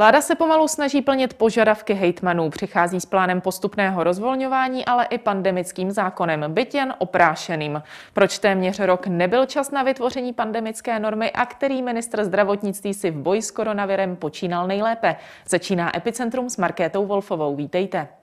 [0.00, 5.90] Vláda se pomalu snaží plnit požadavky hejtmanů, přichází s plánem postupného rozvolňování, ale i pandemickým
[5.90, 7.82] zákonem, byt jen oprášeným.
[8.12, 13.16] Proč téměř rok nebyl čas na vytvoření pandemické normy a který ministr zdravotnictví si v
[13.16, 15.16] boji s koronavirem počínal nejlépe?
[15.48, 17.56] Začíná Epicentrum s Markétou Wolfovou.
[17.56, 18.19] Vítejte.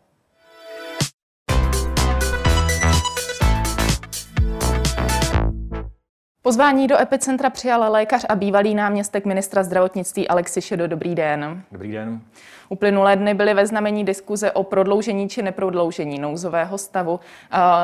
[6.48, 10.88] Pozvání do Epicentra přijal lékař a bývalý náměstek ministra zdravotnictví Alexi Šedo.
[10.88, 11.62] Dobrý den.
[11.72, 12.22] Dobrý den.
[12.70, 17.20] Uplynulé dny byly ve znamení diskuze o prodloužení či neprodloužení nouzového stavu.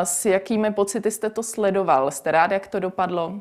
[0.03, 2.11] S jakými pocity jste to sledoval?
[2.11, 3.33] Jste rád, jak to dopadlo?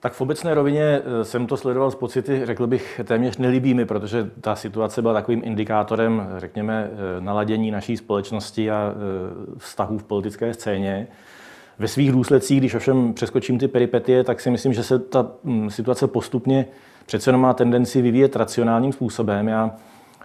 [0.00, 4.30] Tak v obecné rovině eh, jsem to sledoval s pocity, řekl bych, téměř nelíbými, protože
[4.40, 10.54] ta situace byla takovým indikátorem, řekněme, eh, naladění naší společnosti a eh, vztahů v politické
[10.54, 11.08] scéně.
[11.78, 15.70] Ve svých důsledcích, když ovšem přeskočím ty peripetie, tak si myslím, že se ta mm,
[15.70, 16.66] situace postupně
[17.06, 19.48] přece jenom má tendenci vyvíjet racionálním způsobem.
[19.48, 19.70] Já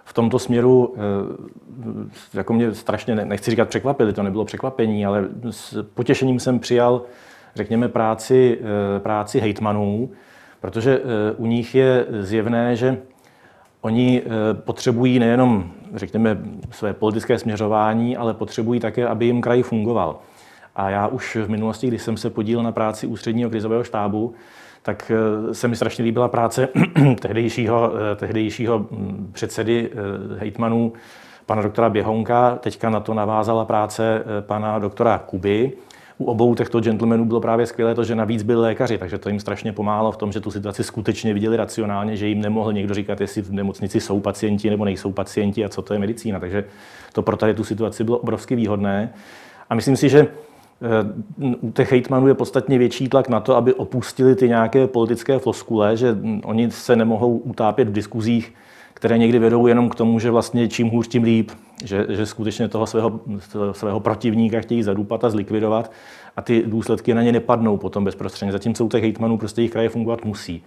[0.06, 5.84] v tomto směru, eh, jako mě strašně, nechci říkat překvapili, to nebylo překvapení, ale s
[5.94, 7.02] potěšením jsem přijal,
[7.56, 10.10] řekněme, práci, eh, práci hejtmanů,
[10.62, 12.98] protože eh, u nich je zjevné, že
[13.82, 14.22] oni
[14.54, 16.38] potřebují nejenom, řekněme,
[16.72, 20.20] své politické směřování, ale potřebují také, aby jim kraj fungoval.
[20.82, 24.34] A já už v minulosti, když jsem se podílel na práci ústředního krizového štábu,
[24.82, 26.68] tak eh, se mi strašně líbila práce
[27.20, 30.94] tehdejšího, eh, tehdejšího hm, předsedy eh, hejtmanů,
[31.46, 32.56] pana doktora Běhonka.
[32.56, 35.72] Teďka na to navázala práce pana doktora Kuby.
[36.18, 39.40] U obou těchto gentlemanů bylo právě skvělé to, že navíc byli lékaři, takže to jim
[39.40, 43.22] strašně pomáhalo v tom, že tu situaci skutečně viděli racionálně, že jim nemohl někdo říkat,
[43.22, 46.40] jestli v nemocnici jsou pacienti nebo nejsou pacienti a co to je medicína.
[46.40, 46.64] Takže
[47.14, 49.14] to pro tady tu situaci bylo obrovsky výhodné.
[49.70, 50.28] A myslím si, že
[51.62, 55.98] u těch hejtmanů je podstatně větší tlak na to, aby opustili ty nějaké politické floskule,
[55.98, 58.53] že oni se nemohou utápět v diskuzích,
[58.94, 61.52] které někdy vedou jenom k tomu, že vlastně čím hůř, tím líp,
[61.84, 63.19] že, že skutečně toho svého,
[63.72, 65.92] svého protivníka chtějí zadupat a zlikvidovat
[66.38, 68.52] a ty důsledky na ně nepadnou potom bezprostředně.
[68.52, 70.63] Zatímco u těch hejtmanů prostě jejich kraje fungovat musí.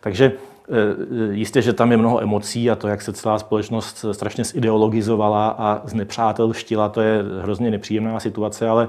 [0.00, 4.44] Takže eh, jistě, že tam je mnoho emocí a to, jak se celá společnost strašně
[4.44, 8.88] zideologizovala a znepřátelštila, to je hrozně nepříjemná situace, ale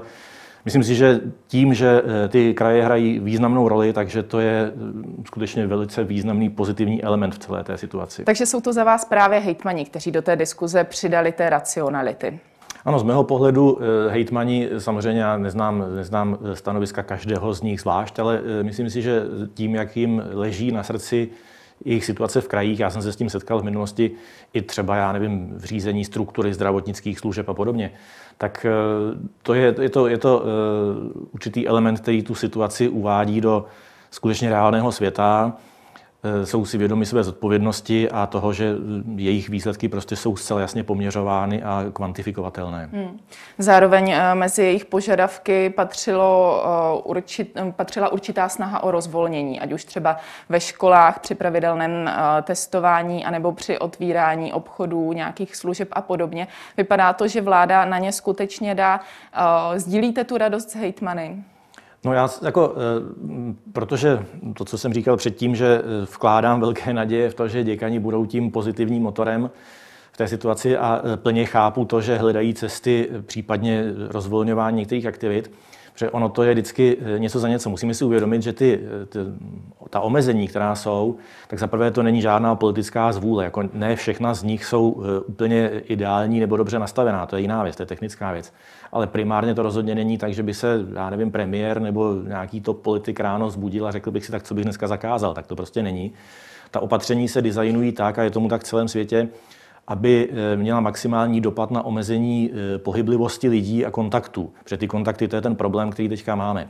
[0.64, 5.22] Myslím si, že tím, že eh, ty kraje hrají významnou roli, takže to je eh,
[5.26, 8.24] skutečně velice významný pozitivní element v celé té situaci.
[8.24, 12.40] Takže jsou to za vás právě hejtmani, kteří do té diskuze přidali té racionality.
[12.84, 18.18] Ano, z mého pohledu eh, hejtmani, samozřejmě já neznám, neznám stanoviska každého z nich zvlášť,
[18.18, 19.22] ale myslím si, že
[19.54, 21.28] tím, jak jim leží na srdci
[21.84, 24.10] jejich situace v krajích, já jsem se s tím setkal v minulosti
[24.52, 27.90] i třeba, já nevím, v řízení struktury zdravotnických služeb a podobně,
[28.40, 28.72] tak eh,
[29.42, 30.46] to je, je to, je to eh,
[31.32, 33.64] určitý element, který tu situaci uvádí do
[34.10, 35.52] skutečně reálného světa.
[36.22, 38.74] Eh, jsou si vědomi své zodpovědnosti a toho, že
[39.16, 42.88] jejich výsledky prostě jsou zcela jasně poměřovány a kvantifikovatelné.
[42.92, 43.20] Hmm.
[43.58, 46.62] Zároveň mezi jejich požadavky patřilo,
[47.04, 50.16] určit, patřila určitá snaha o rozvolnění, ať už třeba
[50.48, 52.10] ve školách při pravidelném
[52.42, 56.48] testování anebo při otvírání obchodů, nějakých služeb a podobně.
[56.76, 59.00] Vypadá to, že vláda na ně skutečně dá.
[59.76, 61.44] Sdílíte tu radost s hejtmany?
[62.04, 67.30] No já jako, eh, protože to, co jsem říkal předtím, že eh, vkládám velké naděje
[67.30, 69.50] v to, že děkani budou tím pozitivním motorem
[70.12, 75.50] v té situaci a eh, plně chápu to, že hledají cesty, případně rozvolňování některých aktivit,
[75.92, 77.70] Protože ono to je vždycky něco za něco.
[77.70, 79.18] Musíme si uvědomit, že ty, ty,
[79.90, 81.16] ta omezení, která jsou,
[81.48, 83.44] tak zaprvé to není žádná politická zvůle.
[83.44, 87.26] Jako ne všechna z nich jsou úplně ideální nebo dobře nastavená.
[87.26, 88.52] To je jiná věc, to je technická věc
[88.92, 92.82] ale primárně to rozhodně není tak, že by se, já nevím, premiér nebo nějaký top
[92.82, 95.34] politik ráno zbudil a řekl bych si, tak co bych dneska zakázal.
[95.34, 96.12] Tak to prostě není.
[96.70, 99.28] Ta opatření se designují tak, a je tomu tak v celém světě,
[99.88, 104.52] aby eh, měla maximální dopad na omezení eh, pohyblivosti lidí a kontaktů.
[104.64, 106.66] Protože ty kontakty to je ten problém, který teďka máme.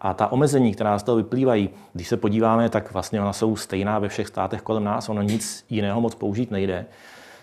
[0.00, 3.98] A ta omezení, která z toho vyplývají, když se podíváme, tak vlastně ona jsou stejná
[3.98, 6.86] ve všech státech kolem nás, ono nic jiného moc použít nejde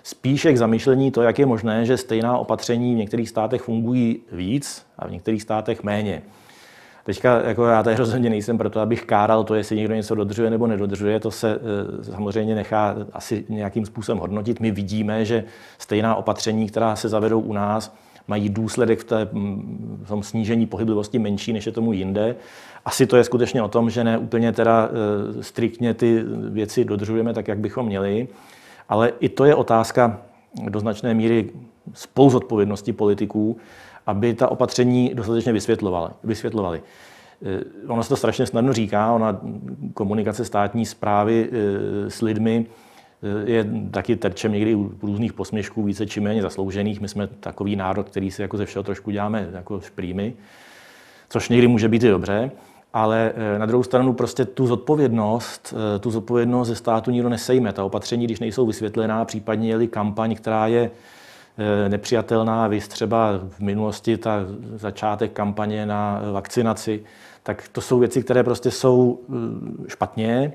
[0.04, 4.86] spíše k zamyšlení to, jak je možné, že stejná opatření v některých státech fungují víc
[5.00, 6.22] a v některých státech méně.
[7.04, 10.68] Teďka jako já tady rozhodně nejsem proto, abych káral to, jestli někdo něco dodržuje nebo
[10.68, 11.20] nedodržuje.
[11.20, 11.60] To se
[12.00, 14.60] e, samozřejmě nechá asi nějakým způsobem hodnotit.
[14.60, 15.44] My vidíme, že
[15.78, 17.96] stejná opatření, která se zavedou u nás,
[18.28, 19.30] mají důsledek v, té,
[20.04, 22.36] v tom snížení pohyblivosti menší, než je tomu jinde.
[22.86, 27.34] Asi to je skutečně o tom, že ne úplně teda e, striktně ty věci dodržujeme
[27.34, 28.28] tak, jak bychom měli.
[28.92, 30.22] Ale i to je otázka
[30.70, 31.50] do značné míry
[31.94, 33.58] spoluzodpovědnosti politiků,
[34.08, 35.54] aby ta opatření dostatečně
[36.24, 36.82] vysvětlovali.
[37.46, 39.42] Eh, ono se to strašně snadno říká, ona
[39.94, 42.66] komunikace státní zprávy eh, s lidmi
[43.46, 47.02] je taky terčem někdy u různých posměšků více či méně zasloužených.
[47.02, 50.34] My jsme takový národ, který si jako ze všeho trošku děláme jako šprýmy,
[51.30, 52.52] což někdy může být i dobře.
[52.94, 57.74] Ale eh, na druhou stranu prostě tu zodpovědnost, eh, tu zodpovědnost ze státu nikdo nesejme.
[57.74, 60.92] Ta opatření, když nejsou vysvětlená, případně je kampaň, která je
[61.58, 64.40] eh, nepřijatelná, vy třeba v minulosti ta
[64.76, 67.04] začátek kampaně na vakcinaci,
[67.44, 69.20] tak to jsou věci, které prostě jsou
[69.88, 70.54] špatně.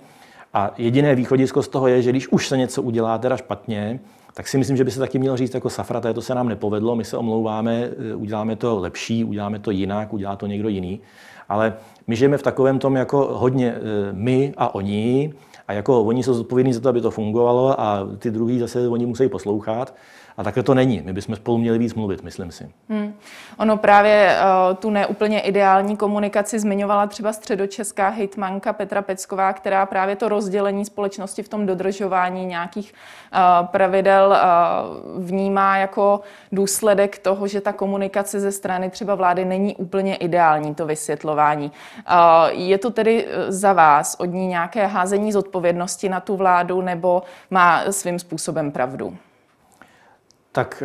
[0.55, 4.01] A jediné východisko z toho je, že když už se něco udělá teda špatně,
[4.35, 6.97] tak si myslím, že by se taky mělo říct jako safraté, to se nám nepovedlo,
[6.97, 11.01] my se omlouváme, uděláme to lepší, uděláme to jinak, udělá to někdo jiný.
[11.49, 11.75] Ale
[12.07, 13.79] my žijeme v takovém tom jako hodně e,
[14.13, 15.33] my a oni,
[15.69, 19.07] a jako oni jsou zodpovědní za to, aby to fungovalo a ty druhý zase oni
[19.07, 19.95] musí poslouchat.
[20.37, 21.03] A takhle to není.
[21.05, 22.71] My bychom spolu měli víc mluvit, myslím si.
[22.89, 23.15] Hmm.
[23.59, 24.37] Ono právě
[24.69, 30.85] uh, tu neúplně ideální komunikaci zmiňovala třeba středočeská hejtmanka Petra Pecková, která právě to rozdělení
[30.85, 32.95] společnosti v tom dodržování nějakých
[33.33, 36.21] uh, pravidel uh, vnímá jako
[36.53, 41.73] důsledek toho, že ta komunikace ze strany třeba vlády není úplně ideální, to vysvětlování.
[42.49, 47.93] Je to tedy za vás od ní nějaké házení zodpovědnosti na tu vládu nebo má
[47.93, 49.17] svým způsobem pravdu?
[50.57, 50.83] Tak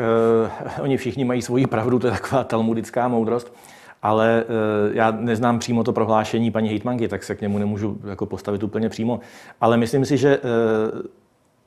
[0.77, 3.53] uh, oni všichni mají svoji pravdu, to je taková talmudická moudrost,
[4.01, 8.25] ale uh, já neznám přímo to prohlášení paní hejtmanky, tak se k němu nemůžu jako
[8.25, 9.19] postavit úplně přímo.
[9.61, 11.01] Ale myslím si, že uh,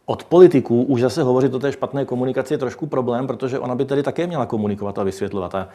[0.07, 3.85] od politiků už zase hovořit o té špatné komunikaci je trošku problém, protože ona by
[3.85, 5.55] tedy také měla komunikovat a vysvětlovat.
[5.55, 5.69] A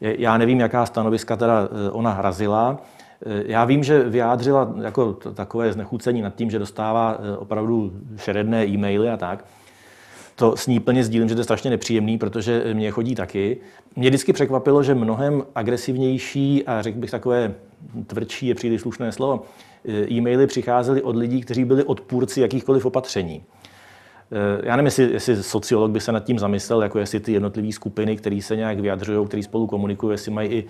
[0.00, 2.78] já nevím, jaká stanoviska teda ona hrazila.
[3.26, 9.16] Já vím, že vyjádřila jako takové znechucení nad tím, že dostává opravdu šeredné e-maily a
[9.16, 9.44] tak
[10.36, 13.56] to s ní plně sdílím, že to je strašně nepříjemný, protože mě chodí taky.
[13.96, 17.54] Mě vždycky překvapilo, že mnohem agresivnější a řekl bych takové
[18.06, 19.42] tvrdší je příliš slušné slovo,
[19.84, 23.42] eh, e-maily přicházely od lidí, kteří byli odpůrci jakýchkoliv opatření.
[24.32, 27.72] Eh, já nevím, jestli, jestli sociolog by se nad tím zamyslel, jako jestli ty jednotlivé
[27.72, 30.64] skupiny, které se nějak vyjadřují, které spolu komunikují, jestli mají i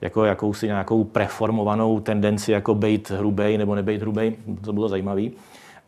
[0.00, 5.22] jako jakousi nějakou preformovanou tendenci jako být hrubej nebo nebejt hrubej, to bylo zajímavé.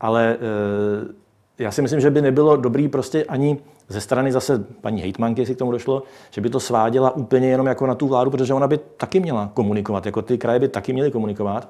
[0.01, 1.21] Ale eh,
[1.61, 3.59] já si myslím, že by nebylo dobrý prostě ani
[3.89, 7.67] ze strany zase paní hejtmanky, jestli k tomu došlo, že by to sváděla úplně jenom
[7.67, 10.93] jako na tu vládu, protože ona by taky měla komunikovat, jako ty kraje by taky
[10.93, 11.69] měly komunikovat.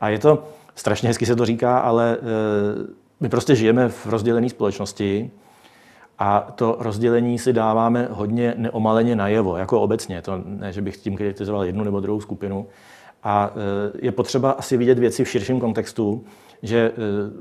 [0.00, 2.18] A je to, strašně hezky se to říká, ale e,
[3.20, 5.30] my prostě žijeme v rozdělené společnosti
[6.18, 10.22] a to rozdělení si dáváme hodně neomaleně najevo, jako obecně.
[10.22, 12.66] To ne, že bych tím kritizoval jednu nebo druhou skupinu.
[13.22, 16.24] A e, je potřeba asi vidět věci v širším kontextu
[16.62, 16.98] že eh,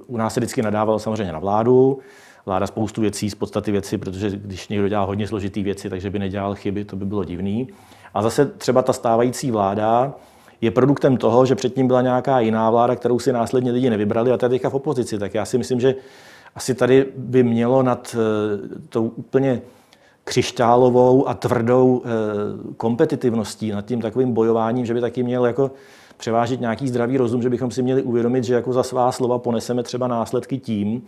[0.08, 2.00] u nás se vždycky nadávalo samozřejmě na vládu,
[2.46, 6.20] vláda spoustu věcí, z podstaty věci, protože když někdo dělá hodně složitý věci, takže by
[6.20, 7.68] nedělal chyby, to by bylo divný.
[8.14, 10.14] A zase třeba ta stávající vláda
[10.62, 14.38] je produktem toho, že předtím byla nějaká jiná vláda, kterou si následně lidi nevybrali a
[14.38, 15.20] tady teďka v opozici.
[15.20, 15.96] Tak já si myslím, že
[16.56, 19.62] asi tady by mělo nad eh, tou úplně
[20.24, 22.10] křišťálovou a tvrdou eh,
[22.78, 25.72] kompetitivností, nad tím takovým bojováním, že by taky měl jako
[26.22, 29.84] převážit nějaký zdravý rozum, že bychom si měli uvědomit, že jako za svá slova poneseme
[29.84, 31.02] třeba následky tím,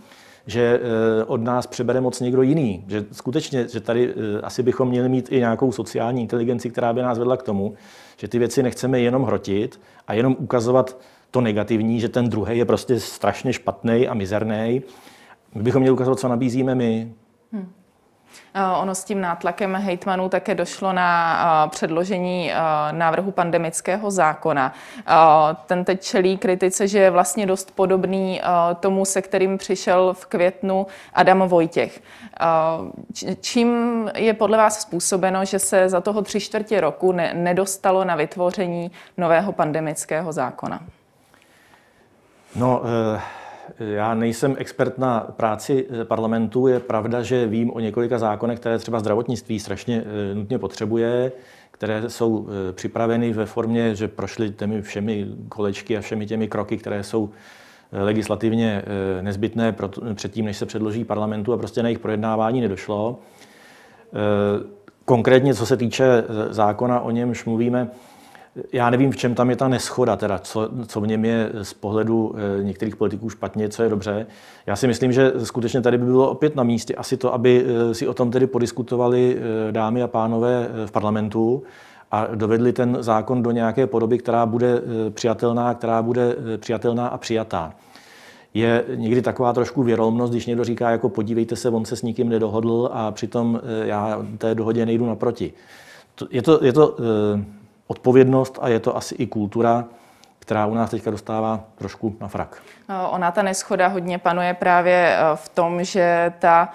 [0.48, 2.84] že eh, od nás přebere moc někdo jiný.
[2.88, 7.02] Že skutečně, že tady eh, asi bychom měli mít i nějakou sociální inteligenci, která by
[7.02, 7.74] nás vedla k tomu,
[8.18, 10.98] že ty věci nechceme jenom hrotit a jenom ukazovat
[11.32, 14.82] to negativní, že ten druhý je prostě strašně špatný a mizerný.
[15.56, 17.14] My bychom měli ukazovat, co nabízíme my.
[17.52, 17.70] Hmm.
[18.56, 22.56] Eh, ono s tím nátlakem hejtmanů také došlo na eh, předložení eh,
[22.92, 24.74] návrhu pandemického zákona.
[25.66, 28.42] Ten teď čelí kritice, že je vlastně dost podobný
[28.80, 32.02] tomu, se kterým přišel v květnu Adam Vojtěch.
[33.42, 38.92] Čím je podle vás způsobeno, že se za toho tři čtvrtě roku nedostalo na vytvoření
[39.18, 40.80] nového pandemického zákona?
[42.56, 43.43] No, uh...
[43.80, 46.68] Já nejsem expert na práci eh, parlamentu.
[46.68, 51.32] Je pravda, že vím o několika zákonech, které třeba zdravotnictví strašně eh, nutně potřebuje,
[51.72, 56.78] které jsou eh, připraveny ve formě, že prošly těmi všemi kolečky a všemi těmi kroky,
[56.78, 57.30] které jsou
[57.92, 58.84] legislativně
[59.22, 59.76] nezbytné
[60.14, 63.20] předtím, než se předloží parlamentu a prostě na jejich projednávání nedošlo.
[65.06, 67.88] Konkrétně, co se týče zákona, o němž mluvíme,
[68.74, 71.74] já nevím, v čem tam je ta neschoda, teda co, co v něm je z
[71.74, 74.26] pohledu eh, některých politiků špatně, co je dobře.
[74.66, 77.94] Já si myslím, že skutečně tady by bylo opět na místě asi to, aby eh,
[77.94, 81.64] si o tom tedy podiskutovali eh, dámy a pánové v parlamentu
[82.12, 87.74] a dovedli ten zákon do nějaké podoby, která bude přijatelná, která bude přijatelná a přijatá.
[88.54, 92.30] Je někdy taková trošku věrolmnost, když někdo říká, jako podívejte se, on se s nikým
[92.30, 95.54] nedohodl a přitom já té dohodě nejdu naproti.
[96.32, 96.98] Je to, je to
[97.88, 99.86] odpovědnost a je to asi i kultura,
[100.40, 102.62] která u nás teďka dostává trošku na frak.
[103.10, 106.70] Ona ta neschoda hodně panuje právě v tom, že ta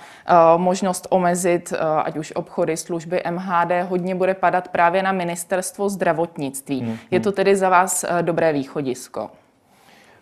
[0.57, 1.73] možnost omezit
[2.05, 6.81] ať už obchody, služby MHD hodně bude padat právě na ministerstvo zdravotnictví.
[6.81, 6.97] Hmm.
[7.11, 9.31] Je to tedy za vás dobré východisko?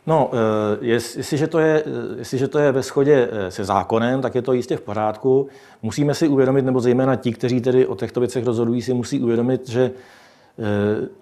[0.07, 0.31] No,
[0.81, 1.85] jestliže to, je,
[2.19, 5.49] jestliže to je ve shodě se zákonem, tak je to jistě v pořádku.
[5.83, 9.69] Musíme si uvědomit, nebo zejména ti, kteří tedy o těchto věcech rozhodují, si musí uvědomit,
[9.69, 9.95] že Eh,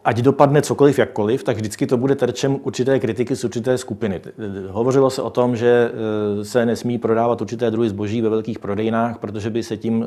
[0.05, 4.21] ať dopadne cokoliv jakkoliv, tak vždycky to bude terčem určité kritiky z určité skupiny.
[4.27, 4.33] Eh,
[4.71, 9.19] hovořilo se o tom, že eh, se nesmí prodávat určité druhy zboží ve velkých prodejnách,
[9.19, 10.07] protože by se tím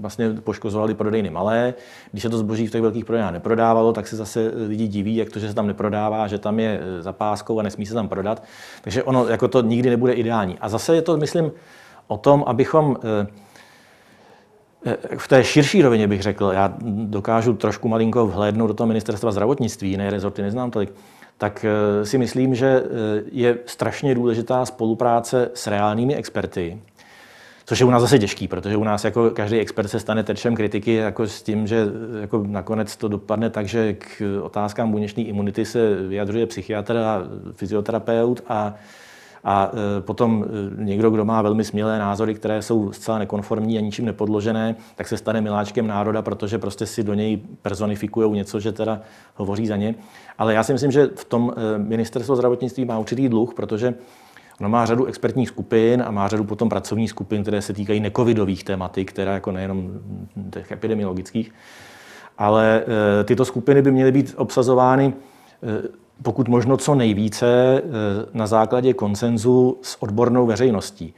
[0.00, 1.74] vlastně poškozovaly prodejny malé.
[2.10, 5.30] Když se to zboží v těch velkých prodejnách neprodávalo, tak se zase lidi diví, jak
[5.30, 8.42] to, že se tam neprodává, že tam je zapáskou a nesmí se tam prodat.
[8.82, 10.58] Takže ono jako to nikdy nebude ideální.
[10.60, 11.50] A zase je to, myslím,
[12.06, 12.96] o tom, abychom
[15.18, 19.90] v té širší rovině bych řekl, já dokážu trošku malinko vhlédnout do toho ministerstva zdravotnictví,
[19.90, 20.92] jiné rezorty neznám tolik,
[21.38, 26.78] tak eh, si myslím, že eh, je strašně důležitá spolupráce s reálnými experty,
[27.64, 30.56] což je u nás zase těžký, protože u nás jako každý expert se stane terčem
[30.56, 35.22] kritiky jako s tím, že eh, jako nakonec to dopadne tak, že k otázkám buněčné
[35.22, 37.22] imunity se vyjadřuje psychiatr a
[37.54, 38.74] fyzioterapeut a
[39.44, 40.44] a e, potom
[40.80, 45.08] e, někdo, kdo má velmi smělé názory, které jsou zcela nekonformní a ničím nepodložené, tak
[45.08, 49.00] se stane miláčkem národa, protože prostě si do něj personifikují něco, že teda
[49.34, 49.94] hovoří za ně.
[50.38, 53.94] Ale já si myslím, že v tom e, ministerstvo zdravotnictví má určitý dluh, protože
[54.60, 58.64] Ono má řadu expertních skupin a má řadu potom pracovních skupin, které se týkají necovidových
[58.64, 59.90] tématik, které jako nejenom
[60.50, 61.54] těch epidemiologických.
[62.38, 62.84] Ale
[63.24, 65.14] tyto skupiny by měly být obsazovány
[66.22, 67.46] pokud možno co nejvíce
[67.78, 67.82] eh,
[68.34, 71.14] na základě konsenzu s odbornou veřejností.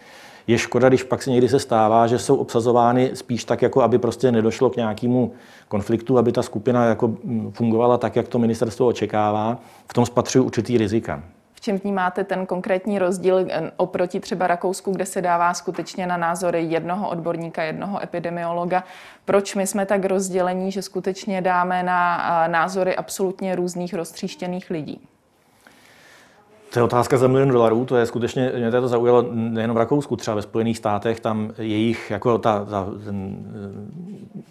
[0.46, 3.98] Je škoda, když pak se někdy se stává, že jsou obsazovány spíš tak, jako aby
[3.98, 5.32] prostě nedošlo k nějakému
[5.68, 7.14] konfliktu, aby ta skupina jako
[7.50, 9.58] fungovala tak, jak to ministerstvo očekává.
[9.90, 11.22] V tom spatřují určitý rizika.
[11.60, 16.16] V čem vnímáte ten konkrétní rozdíl eh, oproti třeba Rakousku, kde se dává skutečně na
[16.16, 18.84] názory jednoho odborníka, jednoho epidemiologa?
[19.24, 25.00] Proč my jsme tak rozdělení, že skutečně dáme na eh, názory absolutně různých roztříštěných lidí?
[26.72, 30.16] To je otázka za milion dolarů, to je skutečně, mě to zaujalo nejen v Rakousku,
[30.16, 33.38] třeba ve Spojených státech, tam jejich, jako ta, ta, ten,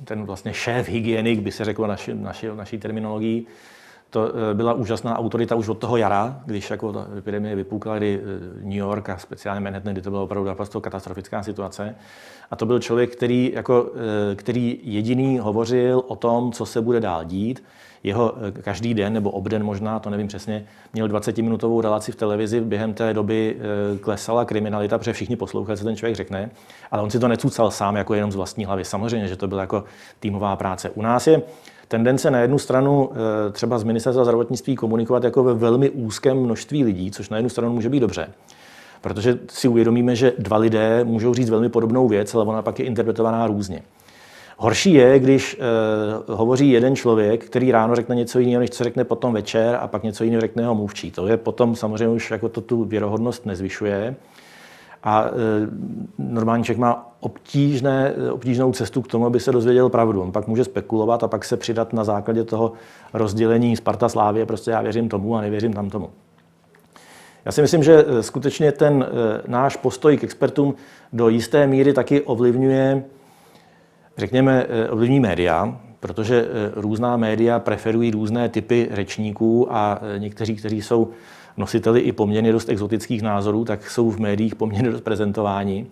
[0.03, 3.47] ten vlastně šéf hygienik, by se řeklo naši, naši, naší terminologií,
[4.09, 8.21] to eh, byla úžasná autorita už od toho jara, když jako ta epidemie vypukla, kdy
[8.21, 11.95] eh, New York a speciálně Manhattan, kdy to byla opravdu naprosto katastrofická situace.
[12.51, 13.91] A to byl člověk, který, jako,
[14.31, 17.63] eh, který jediný hovořil o tom, co se bude dál dít.
[18.03, 22.61] Jeho každý den nebo obden možná, to nevím přesně, měl 20-minutovou relaci v televizi.
[22.61, 23.57] Během té doby
[24.01, 26.49] klesala kriminalita, protože všichni poslouchali, co ten člověk řekne.
[26.91, 28.85] Ale on si to necucal sám jako jenom z vlastní hlavy.
[28.85, 29.83] Samozřejmě, že to byla jako
[30.19, 30.89] týmová práce.
[30.89, 31.41] U nás je
[31.89, 36.83] tendence na jednu stranu eh, třeba z ministerstva zdravotnictví komunikovat jako ve velmi úzkém množství
[36.83, 38.29] lidí, což na jednu stranu může být dobře.
[39.01, 42.85] Protože si uvědomíme, že dva lidé můžou říct velmi podobnou věc, ale ona pak je
[42.85, 43.81] interpretovaná různě.
[44.57, 45.59] Horší je, když
[46.27, 49.87] uh, hovoří jeden člověk, který ráno řekne něco jiného, než co řekne potom večer, a
[49.87, 51.11] pak něco jiného řekne jeho mluvčí.
[51.11, 54.15] To je potom samozřejmě už jako to tu věrohodnost nezvyšuje.
[55.03, 55.31] A e,
[56.17, 60.21] normální člověk má obtížné, obtížnou cestu k tomu, aby se dozvěděl pravdu.
[60.21, 62.71] On pak může spekulovat a pak se přidat na základě toho
[63.13, 66.09] rozdělení Sparta Slávě, prostě já věřím tomu a nevěřím tam tomu.
[67.45, 70.75] Já si myslím, že e, skutečně ten e, náš postoj k expertům
[71.13, 73.03] do jisté míry taky ovlivňuje,
[74.17, 81.07] řekněme, ovlivní média, protože různá média preferují různé typy řečníků a někteří, kteří jsou
[81.59, 85.85] nositeli i poměrně dost exotických názorů, tak jsou v médiích poměrně dost prezentováni.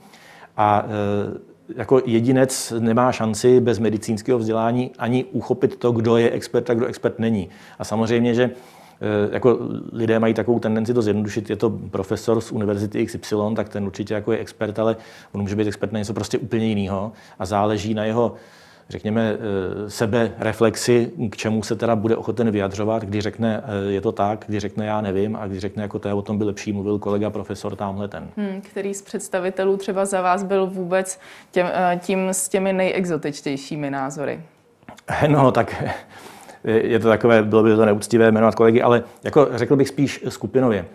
[0.58, 6.70] A e, jako jedinec nemá šanci bez medicínského vzdělání ani uchopit to, kdo je expert
[6.70, 7.50] a kdo expert není.
[7.80, 8.50] A samozřejmě, že e,
[9.32, 9.60] jako
[9.92, 14.14] lidé mají takovou tendenci to zjednodušit, je to profesor z univerzity XY, tak ten určitě
[14.14, 14.96] jako je expert, ale
[15.32, 18.34] on může být expert na něco prostě úplně jiného a záleží na jeho
[18.90, 24.02] řekněme, eh, sebe reflexi, k čemu se teda bude ochoten vyjadřovat, když řekne, eh, je
[24.02, 26.44] to tak, když řekne, já nevím, a když řekne, jako to je o tom by
[26.44, 28.30] lepší, mluvil kolega profesor tamhle ten.
[28.38, 31.20] Hmm, který z představitelů třeba za vás byl vůbec
[31.52, 34.42] těm, eh, tím s těmi nejexotičtějšími názory?
[35.28, 35.84] No, tak
[36.64, 40.86] je to takové, bylo by to neúctivé jmenovat kolegy, ale jako řekl bych spíš skupinově.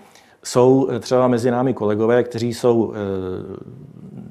[0.45, 2.95] Jsou třeba mezi námi kolegové, kteří jsou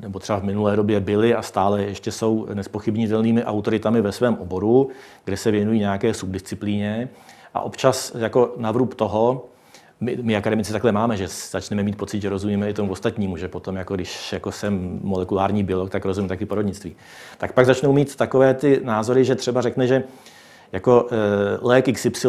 [0.02, 4.90] nebo třeba v minulé době byli a stále ještě jsou nespochybnitelnými autoritami ve svém oboru,
[5.26, 7.10] kde se věnují nějaké subdisciplíně.
[7.54, 9.46] A občas jako na vrub toho,
[10.00, 13.48] my, my akademici takhle máme, že začneme mít pocit, že rozumíme i tomu ostatnímu, že
[13.48, 16.96] potom, jako když jako jsem molekulární biolog, tak rozumím taky porodnictví.
[17.38, 20.04] Tak pak začnou mít takové ty názory, že třeba řekne, že
[20.72, 21.16] jako e,
[21.62, 22.28] lék XY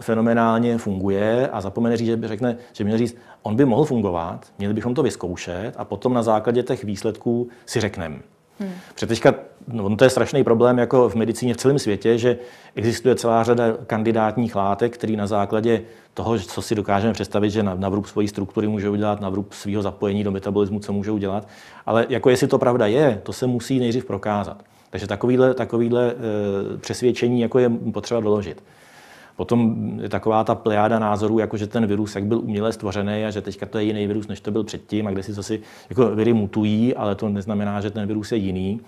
[0.00, 4.46] fenomenálně funguje a zapomene říct, že by řekne, že měl říct, on by mohl fungovat,
[4.58, 8.18] měli bychom to vyzkoušet a potom na základě těch výsledků si řekneme.
[8.60, 8.72] Hmm.
[8.94, 9.34] Protože teďka,
[9.68, 12.38] no, to je strašný problém jako v medicíně v celém světě, že
[12.74, 15.82] existuje celá řada kandidátních látek, které na základě
[16.14, 19.52] toho, co si dokážeme představit, že na, na vrub svojí struktury můžou dělat, na vrub
[19.52, 21.48] svého zapojení do metabolismu, co můžou dělat.
[21.86, 24.62] Ale jako jestli to pravda je, to se musí nejdřív prokázat.
[24.90, 26.14] Takže takovýhle, takovýhle e,
[26.78, 28.62] přesvědčení jako je potřeba doložit.
[29.36, 33.30] Potom je taková ta plejáda názorů, jako že ten virus jak byl uměle stvořený a
[33.30, 36.10] že teďka to je jiný virus, než to byl předtím a kde si si jako
[36.10, 38.80] viry mutují, ale to neznamená, že ten virus je jiný.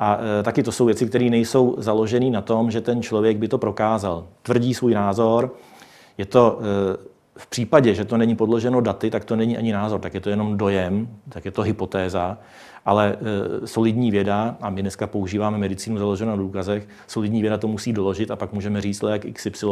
[0.00, 3.48] A e, taky to jsou věci, které nejsou založené na tom, že ten člověk by
[3.48, 4.26] to prokázal.
[4.42, 5.54] Tvrdí svůj názor,
[6.18, 10.00] je to e, v případě, že to není podloženo daty, tak to není ani názor,
[10.00, 12.38] tak je to jenom dojem, tak je to hypotéza,
[12.84, 13.16] ale
[13.62, 17.92] e, solidní věda, a my dneska používáme medicínu založenou na důkazech, solidní věda to musí
[17.92, 19.66] doložit a pak můžeme říct, lék XY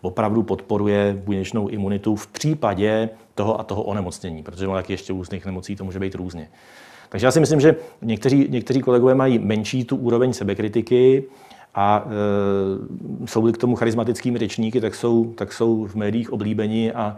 [0.00, 5.76] opravdu podporuje buněčnou imunitu v případě toho a toho onemocnění, protože jak ještě různých nemocí
[5.76, 6.48] to může být různě.
[7.08, 11.24] Takže já si myslím, že někteří, někteří kolegové mají menší tu úroveň sebekritiky,
[11.74, 17.16] a e, jsou k tomu charismatickými řečníky, tak jsou, tak jsou v médiích oblíbeni a,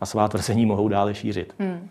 [0.00, 1.54] a svá tvrzení mohou dále šířit.
[1.58, 1.88] Hmm.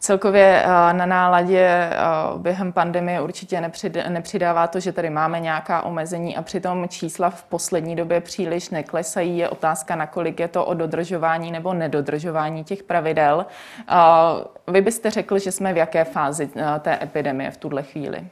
[0.00, 1.92] Celkově e, na náladě e,
[2.36, 3.70] během pandemie určitě
[4.08, 9.38] nepřidává to, že tady máme nějaká omezení a přitom čísla v poslední době příliš neklesají.
[9.38, 13.46] Je otázka, nakolik je to o dodržování nebo nedodržování těch pravidel.
[13.88, 16.50] E, vy byste řekl, že jsme v jaké fázi
[16.80, 18.26] té epidemie v tuhle chvíli?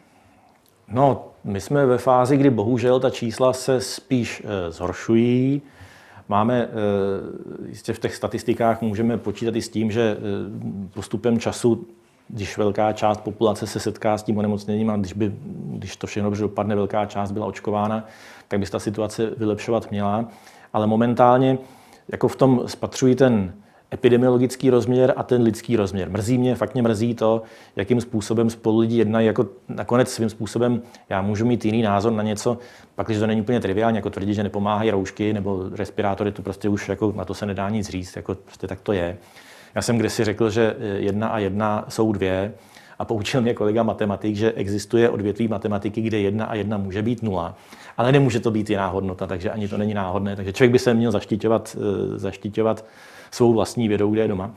[0.88, 5.62] No, my jsme ve fázi, kdy bohužel ta čísla se spíš zhoršují.
[6.28, 6.68] Máme, e,
[7.68, 10.16] jistě v těch statistikách můžeme počítat i s tím, že e,
[10.94, 11.86] postupem času,
[12.28, 15.32] když velká část populace se setká s tím onemocněním a když, by,
[15.66, 18.06] když to všechno dobře dopadne, velká část byla očkována,
[18.48, 20.28] tak by se ta situace vylepšovat měla.
[20.72, 21.58] Ale momentálně
[22.08, 23.52] jako v tom spatřují ten
[23.94, 26.10] epidemiologický rozměr a ten lidský rozměr.
[26.10, 27.42] Mrzí mě, fakt mě mrzí to,
[27.76, 32.22] jakým způsobem spolu lidi jednají, jako nakonec svým způsobem já můžu mít jiný názor na
[32.22, 32.58] něco,
[32.94, 36.68] pak když to není úplně triviální, jako tvrdit, že nepomáhají roušky nebo respirátory, to prostě
[36.68, 39.16] už jako na to se nedá nic říct, jako prostě tak to je.
[39.74, 42.52] Já jsem kdysi řekl, že jedna a jedna jsou dvě
[42.98, 47.22] a poučil mě kolega matematik, že existuje odvětví matematiky, kde jedna a jedna může být
[47.22, 47.54] nula,
[47.96, 50.36] ale nemůže to být jiná hodnota, takže ani to není náhodné.
[50.36, 52.84] Takže člověk by se měl zaštiťovat, eh, zaštiťovat
[53.30, 54.50] svou vlastní vědou, kde je doma.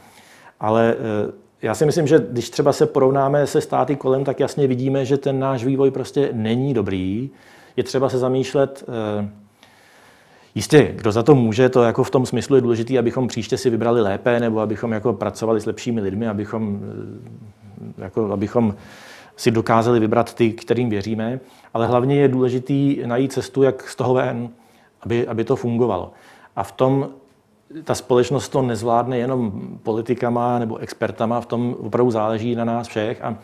[0.59, 4.67] Ale eh, já si myslím, že když třeba se porovnáme se státy kolem, tak jasně
[4.67, 7.29] vidíme, že ten náš vývoj prostě není dobrý.
[7.77, 9.29] Je třeba se zamýšlet, eh,
[10.55, 13.69] Jistě, kdo za to může, to jako v tom smyslu je důležité, abychom příště si
[13.69, 16.79] vybrali lépe, nebo abychom jako pracovali s lepšími lidmi, abychom,
[17.99, 18.75] eh, jako, abychom
[19.35, 21.39] si dokázali vybrat ty, kterým věříme.
[21.73, 24.49] Ale hlavně je důležité najít cestu, jak z toho ven,
[25.01, 26.11] aby, aby to fungovalo.
[26.55, 27.09] A v tom
[27.83, 29.51] ta společnost to nezvládne jenom
[29.83, 33.37] politikama nebo expertama, v tom opravdu záleží na nás všech a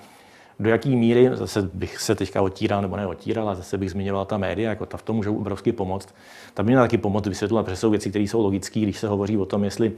[0.59, 4.37] do jaký míry, zase bych se teďka otíral nebo neotíral, a zase bych zmiňoval ta
[4.37, 6.15] média, jako ta v tom můžou obrovsky pomoct.
[6.53, 9.37] Ta by měla taky pomoct vysvětlovat, protože jsou věci, které jsou logické, když se hovoří
[9.37, 9.91] o tom, jestli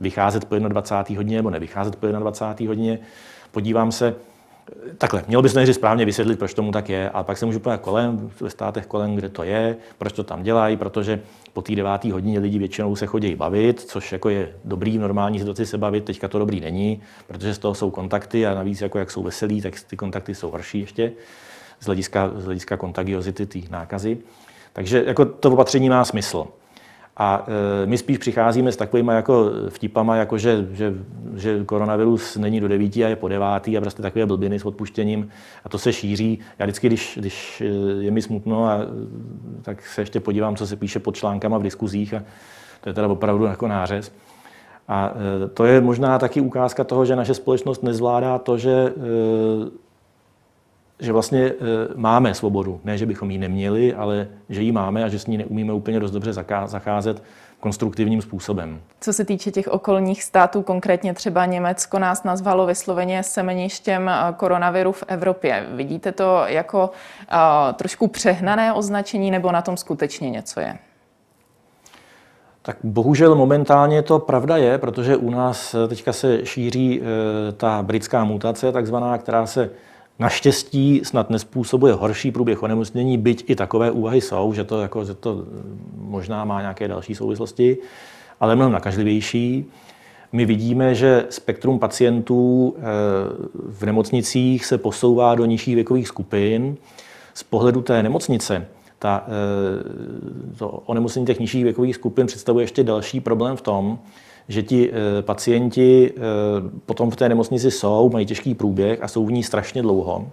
[0.00, 1.18] vycházet po 21.
[1.18, 2.70] hodině nebo nevycházet po 21.
[2.70, 2.98] hodině.
[3.50, 4.14] Podívám se,
[4.98, 7.80] Takhle, měl bys nejdřív správně vysvětlit, proč tomu tak je, a pak se můžu podívat
[7.80, 11.20] kolem, ve státech kolem, kde to je, proč to tam dělají, protože
[11.52, 15.38] po té deváté hodině lidi většinou se chodí bavit, což jako je dobrý v normální
[15.38, 18.98] situaci se bavit, teďka to dobrý není, protože z toho jsou kontakty a navíc jako
[18.98, 21.12] jak jsou veselí, tak ty kontakty jsou horší ještě
[21.80, 24.18] z hlediska, z hlediska kontagiozity té nákazy.
[24.72, 26.46] Takže jako to opatření má smysl.
[27.16, 27.46] A
[27.82, 30.94] e, my spíš přicházíme s takovými jako vtipama, jako že, že,
[31.36, 35.28] že koronavirus není do devíti a je po devátý a prostě takové blbiny s odpuštěním
[35.64, 36.38] a to se šíří.
[36.58, 37.64] Já vždycky, když, když e,
[38.04, 38.78] je mi smutno, a,
[39.62, 42.22] tak se ještě podívám, co se píše pod článkama v diskuzích a
[42.80, 44.12] to je teda opravdu jako nářez.
[44.88, 45.12] A
[45.44, 48.92] e, to je možná taky ukázka toho, že naše společnost nezvládá to, že
[51.00, 51.54] že vlastně e,
[51.94, 52.80] máme svobodu.
[52.84, 56.00] Ne, že bychom ji neměli, ale že ji máme a že s ní neumíme úplně
[56.00, 56.32] dost dobře
[56.66, 57.22] zacházet
[57.60, 58.80] konstruktivním způsobem.
[59.00, 64.92] Co se týče těch okolních států, konkrétně třeba Německo nás nazvalo vysloveně semeništěm e, koronaviru
[64.92, 65.66] v Evropě.
[65.74, 66.90] Vidíte to jako
[67.32, 70.78] uh, trošku přehnané označení nebo na tom skutečně něco je?
[72.62, 78.24] Tak bohužel momentálně to pravda je, protože u nás teďka se šíří e, ta britská
[78.24, 79.70] mutace, takzvaná, která se
[80.18, 85.14] Naštěstí snad nespůsobuje horší průběh onemocnění, byť i takové úvahy jsou, že to, jako, že
[85.14, 85.44] to
[85.96, 87.78] možná má nějaké další souvislosti,
[88.40, 89.64] ale mnohem nakažlivější.
[90.32, 92.82] My vidíme, že spektrum pacientů eh,
[93.68, 96.76] v nemocnicích se posouvá do nižších věkových skupin.
[97.34, 98.66] Z pohledu té nemocnice
[98.98, 99.26] ta,
[100.58, 103.98] to onemocnění těch nižších věkových skupin představuje ještě další problém v tom,
[104.48, 106.12] že ti pacienti
[106.86, 110.28] potom v té nemocnici jsou, mají těžký průběh a jsou v ní strašně dlouho.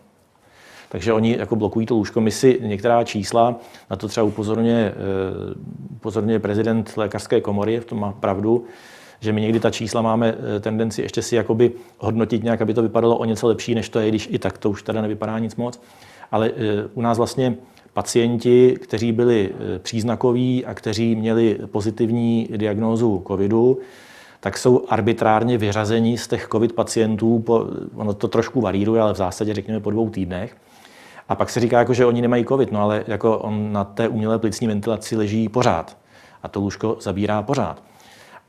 [0.89, 2.21] Takže oni jako blokují to lůžko.
[2.21, 3.55] My si některá čísla,
[3.89, 4.93] na to třeba upozorňuje,
[5.95, 8.65] upozorňuje prezident lékařské komory, v tom má pravdu,
[9.21, 12.81] že my někdy ta čísla máme eh, tendenci ještě si jakoby hodnotit nějak, aby to
[12.81, 15.55] vypadalo o něco lepší, než to je, když i tak to už teda nevypadá nic
[15.55, 15.81] moc.
[16.31, 17.55] Ale eh, u nás vlastně
[17.93, 23.79] pacienti, kteří byli eh, příznakoví a kteří měli pozitivní diagnózu covidu,
[24.39, 29.17] tak jsou arbitrárně vyřazeni z těch covid pacientů, po, ono to trošku varíruje, ale v
[29.17, 30.55] zásadě řekněme po dvou týdnech.
[31.29, 34.07] A pak se říká, jako, že oni nemají covid, no ale jako on na té
[34.07, 35.97] umělé plicní ventilaci leží pořád
[36.43, 37.83] a to lůžko zabírá pořád.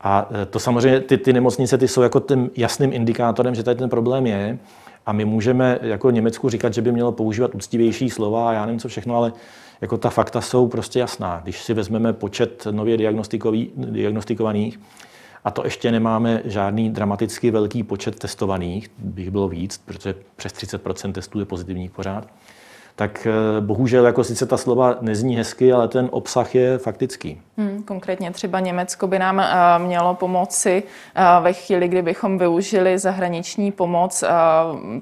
[0.01, 3.79] A e, to samozřejmě, ty, ty nemocnice ty jsou jako tím jasným indikátorem, že tady
[3.79, 4.59] ten problém je.
[5.07, 8.81] A my můžeme jako Německu říkat, že by mělo používat úctivější slova a já nevím
[8.81, 9.33] co všechno, ale
[9.81, 11.41] jako ta fakta jsou prostě jasná.
[11.43, 12.97] Když si vezmeme počet nově
[13.77, 14.81] diagnostikovaných,
[15.45, 21.13] a to ještě nemáme žádný dramaticky velký počet testovaných, bych bylo víc, protože přes 30%
[21.13, 22.29] testů je pozitivních pořád,
[22.97, 27.41] tak eh, bohužel jako sice ta slova nezní hezky, ale ten obsah je faktický.
[27.57, 33.73] Hmm, konkrétně třeba Německo by nám uh, mělo pomoci uh, ve chvíli, kdybychom využili zahraniční
[33.73, 34.25] pomoc.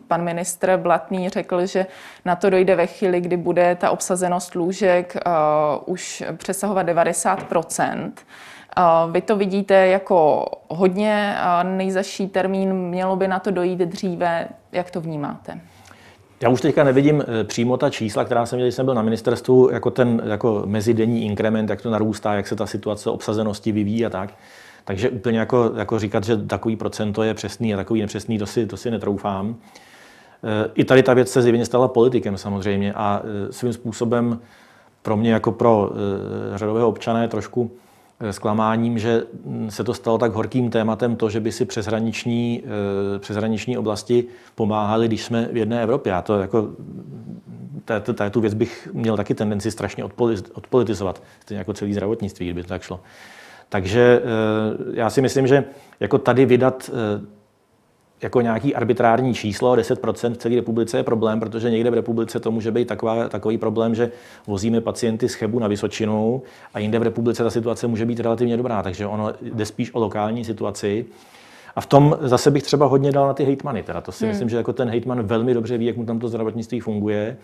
[0.09, 1.87] Pan ministr Blatný řekl, že
[2.25, 5.17] na to dojde ve chvíli, kdy bude ta obsazenost lůžek
[5.87, 8.11] už přesahovat 90%
[9.11, 14.49] vy to vidíte jako hodně nejzaší termín, mělo by na to dojít dříve.
[14.73, 15.61] Jak to vnímáte?
[16.43, 19.03] Já už teďka nevidím eh, přímo ta čísla, která jsem měl, když jsem byl na
[19.03, 24.07] ministerstvu, jako ten jako mezidenní inkrement, jak to narůstá, jak se ta situace obsazenosti vyvíjí
[24.07, 24.35] a tak.
[24.85, 28.67] Takže úplně jako, jako říkat, že takový procento je přesný a takový nepřesný, to si,
[28.67, 29.57] to si netroufám.
[30.45, 34.41] Eh, I tady ta věc se zjevně stala politikem samozřejmě a eh, svým způsobem
[35.03, 35.91] pro mě jako pro
[36.55, 37.71] řadového občana je trošku
[38.31, 39.23] zklamáním, že
[39.69, 45.09] se to stalo tak horkým tématem to, že by si přeshraniční, eh, přeshraniční oblasti pomáhali,
[45.09, 46.11] když jsme v jedné Evropě.
[46.11, 46.69] Já to jako
[48.31, 50.05] tu věc bych měl taky tendenci strašně
[50.55, 53.01] odpolitizovat, stejně jako celý zdravotnictví, kdyby to tak šlo.
[53.69, 55.65] Takže eh, já si myslím, že
[56.01, 57.40] jako tady vydat eh,
[58.23, 62.51] jako nějaký arbitrární číslo, 10% v celé republice je problém, protože někde v republice to
[62.51, 64.11] může být taková, takový problém, že
[64.47, 66.43] vozíme pacienty z Chebu na Vysočinu
[66.75, 70.01] a jinde v republice ta situace může být relativně dobrá, takže ono jde spíš o
[70.01, 71.07] lokální situaci.
[71.77, 73.83] A v tom zase bych třeba hodně dal na ty hejtmany.
[73.83, 74.33] Teda to si hmm.
[74.33, 77.37] myslím, že jako ten hejtman velmi dobře ví, jak mu tam to zdravotnictví funguje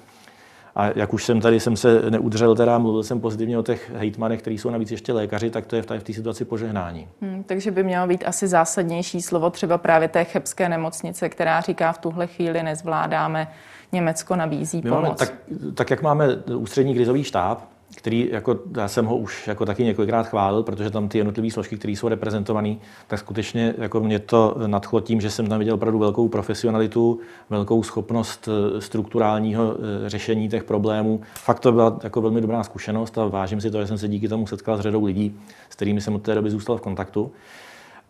[0.76, 4.40] a jak už jsem tady jsem se neudržel, teda mluvil jsem pozitivně o těch hejtmanech,
[4.40, 7.08] kteří jsou navíc ještě lékaři, tak to je v té, v té situaci požehnání.
[7.20, 11.92] Hmm, takže by mělo být asi zásadnější slovo třeba právě té chebské nemocnice, která říká
[11.92, 13.48] v tuhle chvíli nezvládáme,
[13.92, 15.02] Německo nabízí pomoc.
[15.02, 15.32] Máme, tak,
[15.74, 20.22] tak jak máme ústřední krizový štáb, který jako, já jsem ho už jako taky několikrát
[20.22, 25.01] chválil, protože tam ty jednotlivé složky, které jsou reprezentované, tak skutečně jako mě to nadchlo
[25.01, 27.20] tím, že jsem tam viděl opravdu velkou profesionalitu,
[27.51, 31.20] velkou schopnost eh, strukturálního eh, řešení těch problémů.
[31.35, 34.29] Fakt to byla jako velmi dobrá zkušenost a vážím si to, že jsem se díky
[34.29, 37.33] tomu setkal s řadou lidí, s kterými jsem od té doby zůstal v kontaktu.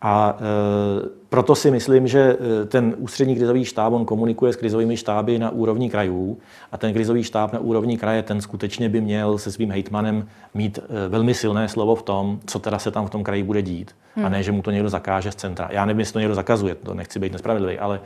[0.01, 4.97] A e, proto si myslím, že e, ten ústřední krizový štáb on komunikuje s krizovými
[4.97, 6.37] štáby na úrovni krajů
[6.71, 10.79] a ten krizový štáb na úrovni kraje, ten skutečně by měl se svým hejtmanem mít
[10.79, 13.95] e, velmi silné slovo v tom, co teda se tam v tom kraji bude dít.
[14.15, 14.25] Hmm.
[14.25, 15.69] A ne, že mu to někdo zakáže z centra.
[15.71, 17.99] Já nevím, jestli to někdo zakazuje, to nechci být nespravedlivý, ale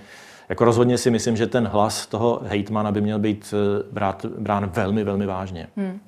[0.49, 3.53] jako rozhodně si myslím, že ten hlas toho hejtmana by měl být
[3.91, 5.67] brát, brán velmi, velmi vážně.
[5.77, 5.99] Hmm.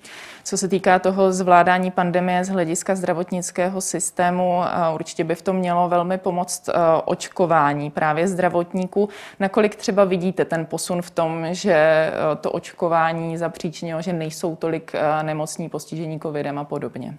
[0.45, 4.61] Co se týká toho zvládání pandemie z hlediska zdravotnického systému,
[4.93, 6.73] určitě by v tom mělo velmi pomoct e,
[7.05, 9.09] očkování právě zdravotníků.
[9.39, 14.93] Nakolik třeba vidíte ten posun v tom, že e, to očkování zapříčinilo, že nejsou tolik
[15.21, 17.17] nemocní postižení covidem a podobně?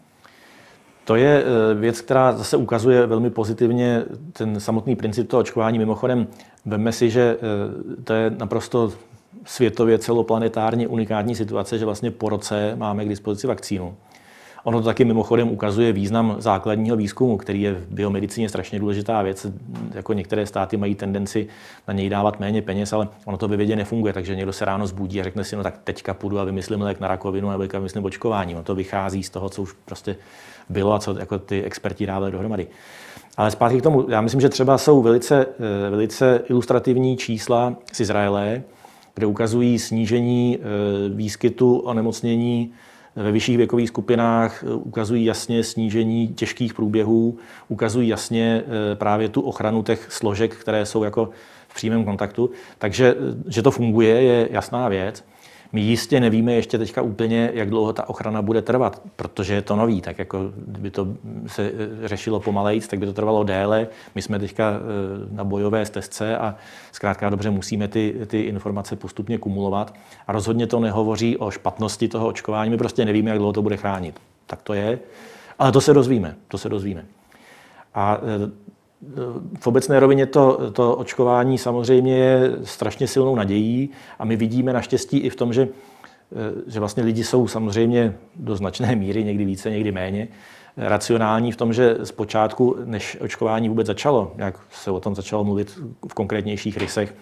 [1.05, 5.79] To je věc, která zase ukazuje velmi pozitivně ten samotný princip toho očkování.
[5.79, 6.27] Mimochodem,
[6.67, 7.37] veme si, že
[8.05, 8.93] to je naprosto
[9.45, 13.95] světově celoplanetárně unikátní situace, že vlastně po roce máme k dispozici vakcínu.
[14.65, 19.47] Ono to taky mimochodem ukazuje význam základního výzkumu, který je v biomedicíně strašně důležitá věc.
[19.95, 21.49] Jako některé státy mají tendenci
[21.89, 24.87] na něj dávat méně peněz, ale ono to ve vědě nefunguje, takže někdo se ráno
[24.87, 27.79] zbudí a řekne si, no tak teďka půjdu a vymyslím lék na rakovinu nebo teďka
[27.79, 28.55] vymyslím očkování.
[28.55, 30.17] Ono to vychází z toho, co už prostě
[30.69, 32.67] bylo a co jako ty experti dávali dohromady.
[33.37, 35.47] Ale zpátky k tomu, já myslím, že třeba jsou velice,
[35.87, 38.63] eh, velice ilustrativní čísla z Izraele,
[39.15, 42.73] kde ukazují snížení eh, výskytu onemocnění
[43.17, 49.41] ve vyšších věkových skupinách, eh, ukazují jasně snížení těžkých průběhů, ukazují jasně eh, právě tu
[49.41, 51.31] ochranu těch složek, které jsou jako
[51.69, 52.51] v přímém kontaktu.
[52.79, 53.15] Takže,
[53.49, 55.25] že to funguje, je jasná věc.
[55.75, 59.77] My jistě nevíme ještě teďka úplně, jak dlouho ta ochrana bude trvat, protože je to
[59.77, 61.09] nový, tak jako by to
[61.47, 61.73] se
[62.05, 63.89] řešilo pomalejc, tak by to trvalo déle.
[64.15, 66.57] My jsme teďka eh, na bojové stezce a
[66.93, 69.95] zkrátka dobře musíme ty, ty informace postupně kumulovat.
[70.27, 73.77] A rozhodně to nehovoří o špatnosti toho očkování, my prostě nevíme, jak dlouho to bude
[73.77, 74.21] chránit.
[74.47, 74.99] Tak to je.
[75.59, 77.05] Ale to se dozvíme, to se dozvíme.
[77.95, 78.51] A eh,
[79.61, 85.19] v obecné rovině to, to očkování samozřejmě je strašně silnou nadějí a my vidíme naštěstí
[85.19, 85.69] i v tom, že,
[86.67, 90.29] že vlastně lidi jsou samozřejmě do značné míry, někdy více, někdy méně,
[90.77, 95.79] racionální v tom, že zpočátku, než očkování vůbec začalo, jak se o tom začalo mluvit
[96.09, 97.15] v konkrétnějších rysech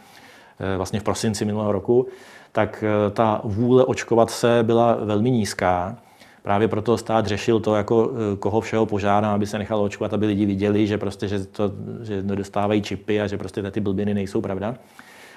[0.77, 2.07] vlastně v prosinci minulého roku,
[2.53, 5.97] tak ta vůle očkovat se byla velmi nízká.
[6.43, 10.27] Právě proto stát řešil to, jako eh, koho všeho požádá, aby se nechalo očkovat, aby
[10.27, 14.41] lidi viděli, že prostě, že, to, že nedostávají čipy a že prostě ty blbiny nejsou
[14.41, 14.75] pravda.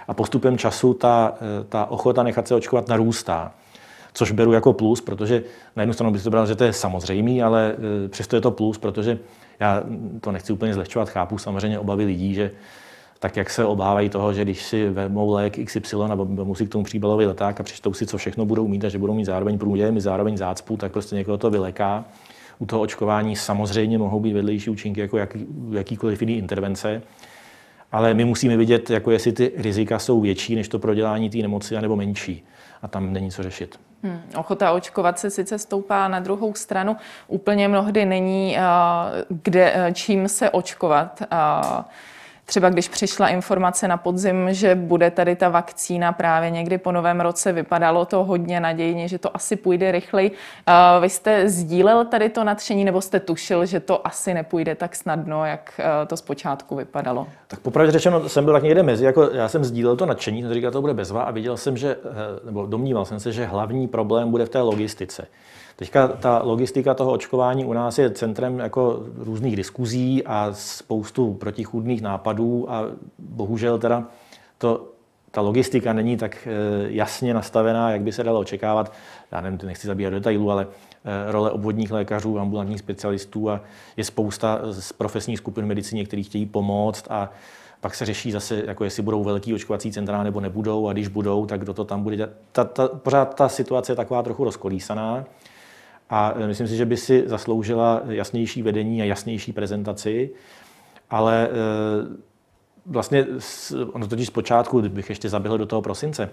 [0.07, 3.51] A postupem času ta, eh, ta ochota nechat se očkovat narůstá.
[4.13, 5.43] Což beru jako plus, protože
[5.75, 8.51] na jednu stranu bych to bral, že to je samozřejmý, ale eh, přesto je to
[8.51, 9.19] plus, protože
[9.59, 9.83] já
[10.21, 12.51] to nechci úplně zlehčovat, chápu samozřejmě obavy lidí, že
[13.25, 16.83] tak jak se obávají toho, že když si vezmou lék XY a musí k tomu
[16.83, 19.99] příbalový leták a přečtou si, co všechno budou mít a že budou mít zároveň průměr,
[19.99, 22.05] zároveň zácpu, tak prostě někoho to vyleká.
[22.59, 27.01] U toho očkování samozřejmě mohou být vedlejší účinky jako jaký, jakýkoliv jiný intervence,
[27.91, 31.81] ale my musíme vidět, jako jestli ty rizika jsou větší než to prodělání té nemoci,
[31.81, 32.43] nebo menší.
[32.81, 33.79] A tam není co řešit.
[34.03, 38.57] Hmm, ochota očkovat se sice stoupá, na druhou stranu úplně mnohdy není,
[39.29, 41.21] kde, čím se očkovat.
[42.45, 47.21] Třeba když přišla informace na podzim, že bude tady ta vakcína právě někdy po novém
[47.21, 50.31] roce, vypadalo to hodně nadějně, že to asi půjde rychleji.
[51.01, 55.45] Vy jste sdílel tady to nadšení, nebo jste tušil, že to asi nepůjde tak snadno,
[55.45, 57.27] jak to zpočátku vypadalo?
[57.47, 60.53] Tak popravdě řečeno, jsem byl tak někde mezi, jako já jsem sdílel to nadšení, jsem
[60.53, 63.87] říkal, to bude bezva a viděl jsem, že, eh, nebo domníval jsem se, že hlavní
[63.87, 65.27] problém bude v té logistice.
[65.77, 72.01] Teďka ta logistika toho očkování u nás je centrem jako různých diskuzí a spoustu protichůdných
[72.01, 72.34] nápadů
[72.69, 72.83] a
[73.19, 74.07] bohužel teda
[74.57, 74.87] to,
[75.31, 76.51] ta logistika není tak eh,
[76.87, 78.93] jasně nastavená, jak by se dalo očekávat.
[79.31, 83.61] Já nevím, nechci zabíhat do detailů, ale eh, role obvodních lékařů, ambulantních specialistů a
[83.97, 87.31] je spousta z profesních skupin medicíny, kteří chtějí pomoct a
[87.81, 91.45] pak se řeší zase, jako jestli budou velký očkovací centra nebo nebudou a když budou,
[91.45, 92.29] tak kdo to tam bude.
[92.51, 95.25] Ta, ta, pořád ta situace je taková trochu rozkolísaná.
[96.09, 100.29] A e, myslím si, že by si zasloužila jasnější vedení a jasnější prezentaci,
[101.09, 101.49] ale e,
[102.85, 103.25] vlastně
[103.91, 106.29] ono totiž zpočátku, kdybych ještě zaběhl do toho prosince,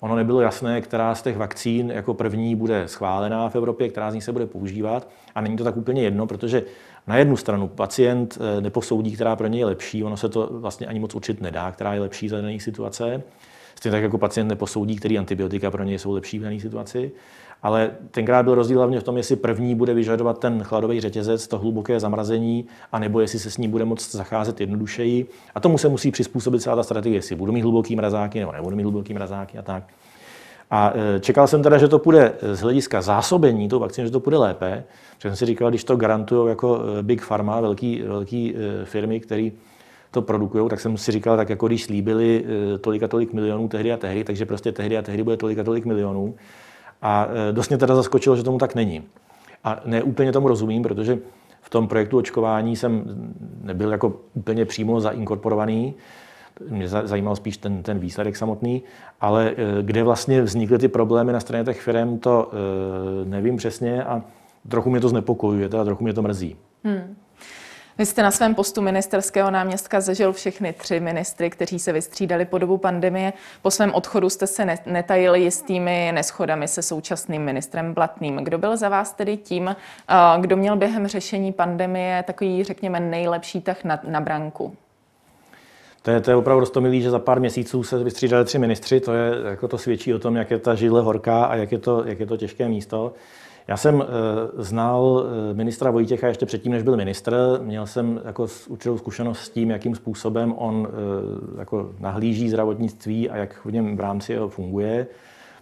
[0.00, 4.14] ono nebylo jasné, která z těch vakcín jako první bude schválená v Evropě, která z
[4.14, 5.08] nich se bude používat.
[5.34, 6.62] A není to tak úplně jedno, protože
[7.06, 10.86] na jednu stranu pacient e, neposoudí, která pro něj je lepší, ono se to vlastně
[10.86, 13.22] ani moc učit nedá, která je lepší za dané situace.
[13.74, 17.12] Stejně tak jako pacient neposoudí, který antibiotika pro něj jsou lepší v dané situaci.
[17.62, 21.58] Ale tenkrát byl rozdíl hlavně v tom, jestli první bude vyžadovat ten chladový řetězec, to
[21.58, 25.26] hluboké zamrazení, anebo jestli se s ní bude moct zacházet jednodušeji.
[25.54, 28.76] A tomu se musí přizpůsobit celá ta strategie, jestli budu mít hluboký mrazáky nebo nebudu
[28.76, 29.82] mít hluboký mrazáky a tak.
[30.70, 34.20] A e, čekal jsem teda, že to půjde z hlediska zásobení tou vakcíny, že to
[34.20, 34.84] půjde lépe.
[35.16, 39.20] Protože jsem si říkal, když to garantují jako e, Big Pharma, velký, velký e, firmy,
[39.20, 39.50] které
[40.10, 42.44] to produkují, tak jsem si říkal, tak jako když slíbili
[42.80, 45.64] tolik a tolik milionů tehdy a tehdy, takže prostě tehdy a tehdy bude tolik a
[45.64, 46.34] tolik milionů.
[47.02, 49.02] A e, dost mě teda zaskočilo, že tomu tak není.
[49.64, 51.18] A ne úplně tomu rozumím, protože
[51.60, 53.04] v tom projektu očkování jsem
[53.62, 55.94] nebyl jako úplně přímo zainkorporovaný,
[56.70, 58.82] mě zajímal spíš ten, ten výsledek samotný,
[59.20, 64.04] ale e, kde vlastně vznikly ty problémy na straně těch firm, to e, nevím přesně
[64.04, 64.22] a
[64.68, 66.56] trochu mě to znepokojuje, teda trochu mě to mrzí.
[66.84, 67.16] Hmm.
[67.98, 72.58] Vy jste na svém postu ministerského náměstka zažil všechny tři ministry, kteří se vystřídali po
[72.58, 73.32] dobu pandemie.
[73.62, 78.36] Po svém odchodu jste se netajili jistými neschodami se současným ministrem Blatným.
[78.36, 79.76] Kdo byl za vás tedy tím,
[80.40, 84.76] kdo měl během řešení pandemie takový, řekněme, nejlepší tah na, na branku?
[86.02, 89.00] To je, to je opravdu rostomilý, že za pár měsíců se vystřídali tři ministři.
[89.00, 91.78] To, je, jako to svědčí o tom, jak je ta židle horká a jak je
[91.78, 93.12] to, jak je to těžké místo.
[93.68, 94.06] Já jsem eh,
[94.62, 97.60] znal eh, ministra Vojtěcha ještě předtím, než byl ministr.
[97.62, 103.36] Měl jsem jako určitou zkušenost s tím, jakým způsobem on eh, jako nahlíží zdravotnictví a
[103.36, 105.06] jak v něm v rámci jeho funguje.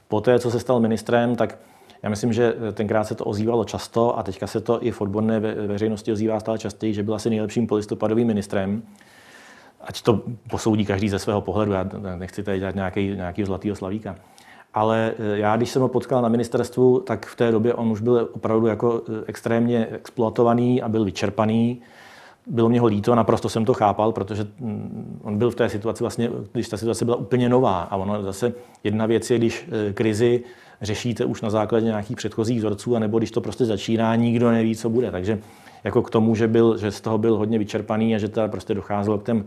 [0.08, 1.58] Poté, co se stal ministrem, tak
[2.02, 5.40] já myslím, že tenkrát se to ozývalo často a teďka se to i v odborné
[5.40, 8.82] veřejnosti ozývá stále častěji, že byl asi nejlepším polistopadovým ministrem.
[9.80, 14.16] Ať to posoudí každý ze svého pohledu, já nechci tady dělat nějaký, nějaký zlatýho slavíka
[14.76, 18.00] ale eh, já, když jsem ho potkal na ministerstvu, tak v té době on už
[18.00, 21.80] byl opravdu jako eh, extrémně exploatovaný a byl vyčerpaný.
[22.46, 26.04] bylo mě ho líto, naprosto jsem to chápal, protože mm, on byl v té situaci
[26.04, 27.82] vlastně, když ta situace byla úplně nová.
[27.82, 28.52] A ono zase
[28.84, 30.42] jedna věc je, když e, krizi
[30.82, 34.90] řešíte už na základě nějakých předchozích vzorců, anebo když to prostě začíná, nikdo neví, co
[34.90, 35.10] bude.
[35.10, 35.38] Takže
[35.84, 38.74] jako k tomu, že, byl, že z toho byl hodně vyčerpaný a že teda prostě
[38.74, 39.44] docházelo k těm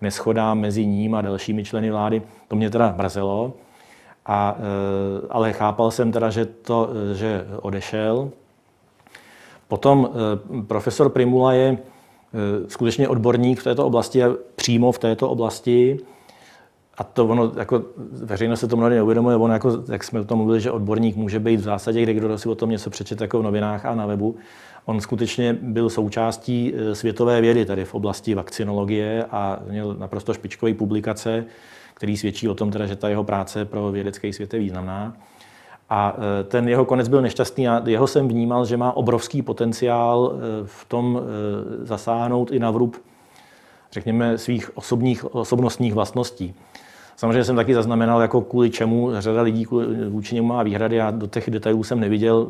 [0.00, 3.54] neschodám mezi ním a dalšími členy vlády, to mě teda mrzelo.
[4.26, 8.30] A, e, ale chápal jsem teda, že, to, že odešel.
[9.68, 11.78] Potom e, profesor Primula je
[12.68, 15.98] skutečně odborník v této oblasti a přímo v této oblasti
[16.98, 17.82] a to ono, jako
[18.24, 21.40] veřejnost se to mnohdy neuvědomuje, ono jako, jak jsme o tom mluvili, že odborník může
[21.40, 24.06] být v zásadě, kde kdo si o tom něco přečet jako v novinách a na
[24.06, 24.36] webu.
[24.84, 30.74] On skutečně byl součástí e, světové vědy tady v oblasti vakcinologie a měl naprosto špičkové
[30.74, 31.44] publikace,
[31.96, 35.16] který svědčí o tom, teda, že ta jeho práce pro vědecký svět je významná.
[35.90, 40.32] A e, ten jeho konec byl nešťastný a jeho jsem vnímal, že má obrovský potenciál
[40.32, 41.20] e, v tom
[41.82, 42.96] zasáhnout i na vrub,
[43.92, 46.54] řekněme, svých osobních, osobnostních vlastností.
[47.16, 49.66] Samozřejmě jsem taky zaznamenal, jako kvůli čemu řada lidí
[50.08, 50.96] vůči němu má výhrady.
[50.96, 52.46] Já do těch detailů jsem neviděl.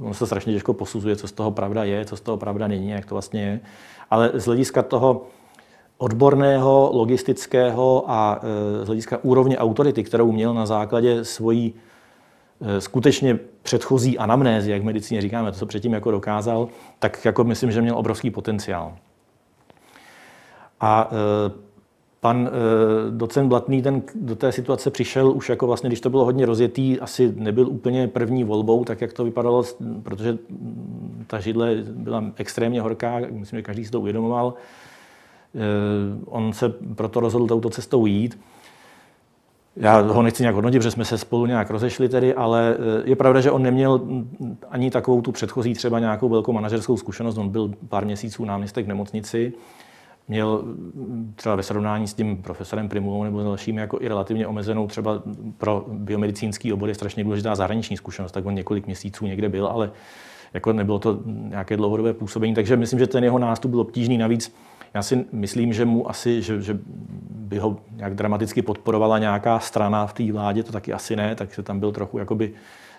[0.00, 2.90] On se strašně těžko posuzuje, co z toho pravda je, co z toho pravda není,
[2.90, 3.60] jak to vlastně je.
[4.10, 5.26] Ale z hlediska toho
[5.98, 11.74] odborného, logistického a e, z hlediska úrovně autority, kterou měl na základě svojí
[12.60, 17.44] e, skutečně předchozí anamnézy, jak v medicíně říkáme, to, co předtím jako dokázal, tak jako
[17.44, 18.96] myslím, že měl obrovský potenciál.
[20.80, 21.66] A e,
[22.20, 22.50] Pan
[23.10, 27.00] docent Blatný ten do té situace přišel už jako vlastně, když to bylo hodně rozjetý,
[27.00, 29.64] asi nebyl úplně první volbou, tak jak to vypadalo,
[30.02, 30.38] protože
[31.26, 34.54] ta židle byla extrémně horká, myslím, že každý si to uvědomoval.
[35.56, 35.60] E,
[36.26, 38.38] on se proto rozhodl touto cestou jít.
[39.76, 43.16] Já ho nechci nějak hodnotit, protože jsme se spolu nějak rozešli tedy, ale e, je
[43.16, 44.00] pravda, že on neměl
[44.70, 47.38] ani takovou tu předchozí třeba nějakou velkou manažerskou zkušenost.
[47.38, 49.52] On byl pár měsíců náměstek v nemocnici
[50.28, 50.64] měl
[51.34, 55.22] třeba ve srovnání s tím profesorem Primulou nebo dalšími jako i relativně omezenou třeba
[55.58, 59.90] pro biomedicínský obor je strašně důležitá zahraniční zkušenost, tak on několik měsíců někde byl, ale
[60.56, 64.18] jako nebylo to nějaké dlouhodobé působení, takže myslím, že ten jeho nástup byl obtížný.
[64.18, 64.54] Navíc
[64.94, 66.78] já si myslím, že mu asi, že, že
[67.30, 71.62] by ho nějak dramaticky podporovala nějaká strana v té vládě, to taky asi ne, takže
[71.62, 72.52] tam byl trochu jakoby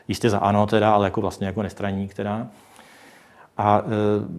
[0.08, 2.48] jistě za ano teda, ale jako vlastně jako nestraník teda.
[3.58, 3.84] A e,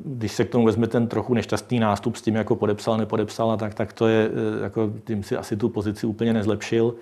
[0.05, 3.75] když se k tomu vezme ten trochu nešťastný nástup s tím, jako podepsal, nepodepsal, tak,
[3.75, 6.95] tak to je, e, jako tím si asi tu pozici úplně nezlepšil.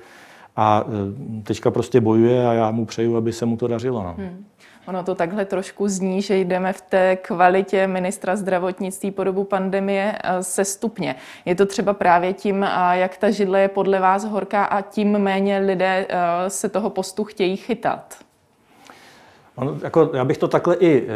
[0.57, 4.03] A e, teďka prostě bojuje a já mu přeju, aby se mu to dařilo.
[4.03, 4.15] No.
[4.19, 4.45] Hmm.
[4.87, 10.19] Ono to takhle trošku zní, že jdeme v té kvalitě ministra zdravotnictví po dobu pandemie
[10.41, 11.17] se stupně.
[11.45, 15.59] Je to třeba právě tím, jak ta židle je podle vás horká a tím méně
[15.59, 16.07] lidé
[16.49, 18.15] se toho postu chtějí chytat?
[19.55, 21.07] On, jako, já bych to takhle i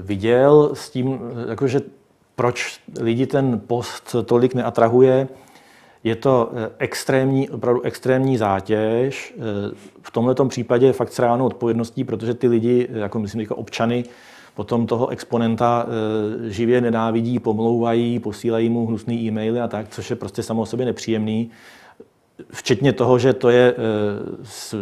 [0.00, 1.80] viděl s tím, jako, že
[2.36, 5.28] proč lidi ten post tolik neatrahuje.
[6.04, 9.34] Je to e, extrémní, opravdu extrémní zátěž.
[9.36, 9.40] E,
[10.02, 14.04] v tomto případě je fakt s reálnou odpovědností, protože ty lidi, jako myslím, jako občany,
[14.54, 15.86] potom toho exponenta
[16.48, 20.86] živě nenávidí, pomlouvají, posílají mu hnusné e-maily a tak, což je prostě samo o sobě
[20.86, 21.50] nepříjemný.
[22.52, 24.76] Včetně toho, že to je eh,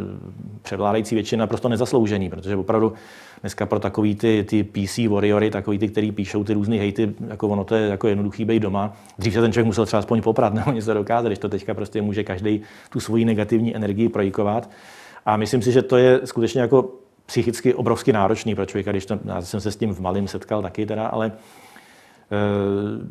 [0.62, 2.92] převládající většina prostě nezasloužený, protože opravdu
[3.40, 7.49] dneska pro takový ty, ty PC warriory, takový ty, který píšou ty různé hejty, jako
[7.49, 8.97] ono to je jako jednoduchý být doma.
[9.19, 12.03] Dřív se ten člověk musel třeba aspoň poprat nebo něco dokázat, když to teďka prostě
[12.03, 14.71] může každý tu svoji negativní energii projikovat.
[15.27, 16.90] A myslím si, že to je skutečně jako
[17.27, 20.62] psychicky obrovsky náročný pro člověka, když to, já jsem se s tím v malém setkal
[20.62, 21.66] taky teda, ale Eh,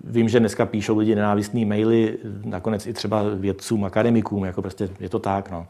[0.04, 5.10] vím, že dneska píšou lidi nenávistné maily, nakonec i třeba vědcům, akademikům, jako prostě je
[5.10, 5.51] to tak.
[5.51, 5.67] No.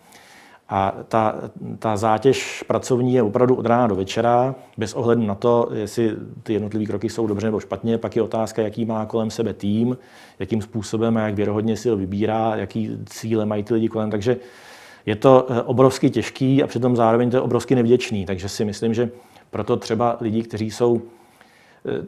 [0.70, 1.36] A ta,
[1.80, 6.54] ta zátěž pracovní je opravdu od rána do večera, bez ohledu na to, jestli ty
[6.54, 7.98] jednotlivé kroky jsou dobře nebo špatně.
[7.98, 9.98] Pak je otázka, jaký má kolem sebe tým,
[10.40, 14.12] jakým způsobem a jak věrohodně si ho vybírá, jaký cíle mají ty lidi kolem.
[14.12, 14.38] Takže
[15.06, 18.26] je to eh, obrovsky těžký a přitom zároveň to je obrovsky nevděčný.
[18.26, 19.10] Takže si myslím, že
[19.52, 21.25] proto třeba lidi, kteří jsou Eh,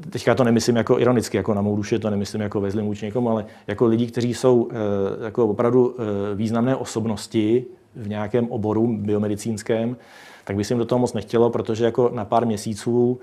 [0.09, 3.05] teďka to nemyslím jako ironicky, jako na mou duši, to nemyslím jako ve zlým vůči
[3.05, 4.75] někomu, ale jako lidi, kteří jsou eh,
[5.25, 9.97] jako opravdu eh, významné osobnosti v nějakém oboru biomedicínském,
[10.43, 13.19] tak by se jim do toho moc nechtělo, protože jako na pár měsíců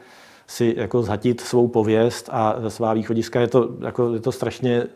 [0.47, 4.87] si jako zhatit svou pověst a svá východiska je to, jako, je to strašně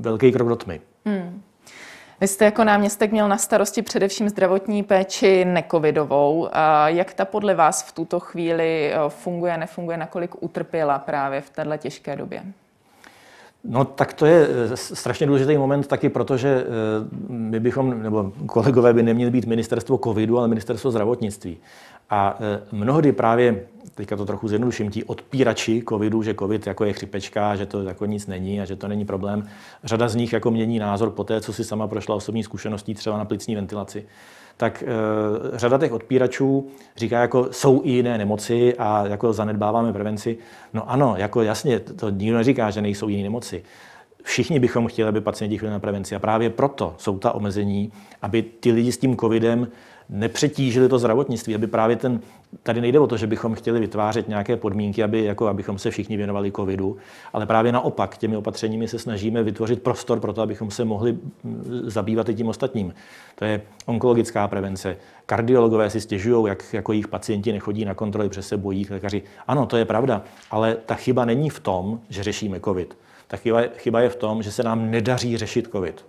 [0.00, 0.80] velký krok do tmy.
[2.20, 6.48] Vy jste jako náměstek měl na starosti především zdravotní péči necovidovou.
[6.86, 11.76] Jak ta podle vás v tuto chvíli eh, funguje, nefunguje, nakolik utrpěla právě v této
[11.76, 12.42] těžké době?
[13.64, 16.66] No tak to je eh, strašně důležitý moment taky, protože
[17.28, 21.56] my bychom, nebo kolegové by neměli být ministerstvo covidu, ale ministerstvo zdravotnictví.
[22.10, 22.38] A
[22.72, 27.66] mnohdy právě, teďka to trochu zjednoduším, ti odpírači covidu, že covid jako je chřipečka, že
[27.66, 29.48] to jako nic není a že to není problém,
[29.84, 33.18] řada z nich jako mění názor po té, co si sama prošla osobní zkušeností třeba
[33.18, 34.06] na plicní ventilaci
[34.56, 34.86] tak e,
[35.58, 40.38] řada těch odpíračů říká, jako jsou i jiné nemoci a jako zanedbáváme prevenci.
[40.74, 43.62] No ano, jako jasně, to nikdo neříká, že nejsou jiné nemoci.
[44.22, 47.92] Všichni bychom chtěli, aby pacienti chodili na prevenci a právě proto jsou ta omezení,
[48.22, 49.68] aby ty lidi s tím covidem
[50.10, 52.20] nepřetížili to zdravotnictví, aby právě ten,
[52.62, 56.16] tady nejde o to, že bychom chtěli vytvářet nějaké podmínky, aby, jako, abychom se všichni
[56.16, 56.96] věnovali covidu,
[57.32, 61.82] ale právě naopak těmi opatřeními se snažíme vytvořit prostor pro to, abychom se mohli mm,
[61.84, 62.94] zabývat i tím ostatním.
[63.34, 64.96] To je onkologická prevence.
[65.26, 69.22] Kardiologové si stěžují, jak jako jejich pacienti nechodí na kontroly, přes se bojí lékaři.
[69.48, 72.98] Ano, to je pravda, ale ta chyba není v tom, že řešíme covid.
[73.26, 76.04] Ta chyba, chyba je v tom, že se nám nedaří řešit covid.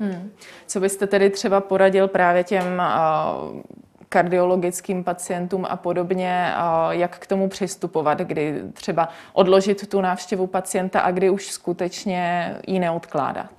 [0.00, 0.30] Hmm.
[0.66, 3.60] Co byste tedy třeba poradil právě těm uh,
[4.08, 11.00] kardiologickým pacientům a podobně, uh, jak k tomu přistupovat, kdy třeba odložit tu návštěvu pacienta
[11.00, 13.50] a kdy už skutečně ji neodkládat?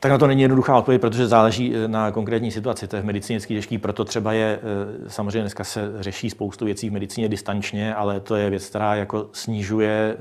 [0.00, 2.88] Tak na to není jednoduchá odpověď, protože záleží e, na konkrétní situaci.
[2.88, 4.60] To je v medicíně těžký, proto třeba je,
[5.08, 9.28] samozřejmě dneska se řeší spoustu věcí v medicíně distančně, ale to je věc, která jako
[9.32, 10.16] snižuje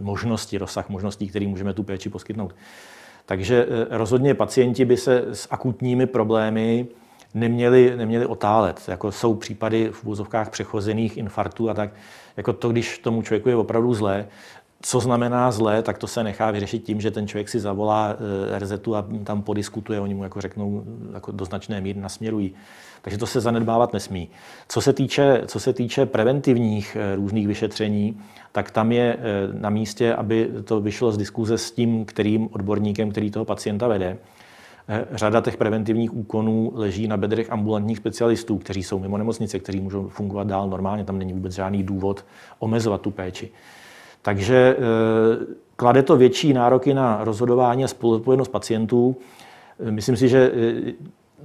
[0.00, 2.54] možnosti, rozsah možností, který můžeme tu péči poskytnout.
[3.26, 6.86] Takže eh, rozhodně pacienti by se s akutními problémy
[7.34, 8.80] neměli, neměli otálet.
[8.88, 11.90] Jako jsou případy v úvozovkách přechozených infarktů a tak.
[12.36, 14.26] Jako to, když tomu člověku je opravdu zlé,
[14.82, 18.16] co znamená zlé, tak to se nechá vyřešit tím, že ten člověk si zavolá
[18.54, 22.54] eh, RZ a tam podiskutuje, oni mu jako řeknou jako do značné míry nasměrují.
[23.02, 24.28] Takže to se zanedbávat nesmí.
[24.68, 28.20] Co se týče, co se týče preventivních eh, různých vyšetření,
[28.52, 29.20] tak tam je eh,
[29.52, 34.18] na místě, aby to vyšlo z diskuze s tím, kterým odborníkem, který toho pacienta vede.
[34.88, 39.80] Eh, řada těch preventivních úkonů leží na bedrech ambulantních specialistů, kteří jsou mimo nemocnice, kteří
[39.80, 42.24] můžou fungovat dál normálně, tam není vůbec žádný důvod
[42.58, 43.50] omezovat tu péči.
[44.22, 44.76] Takže
[45.76, 49.16] klade to větší nároky na rozhodování a spoluodpovědnost pacientů.
[49.90, 50.52] Myslím si, že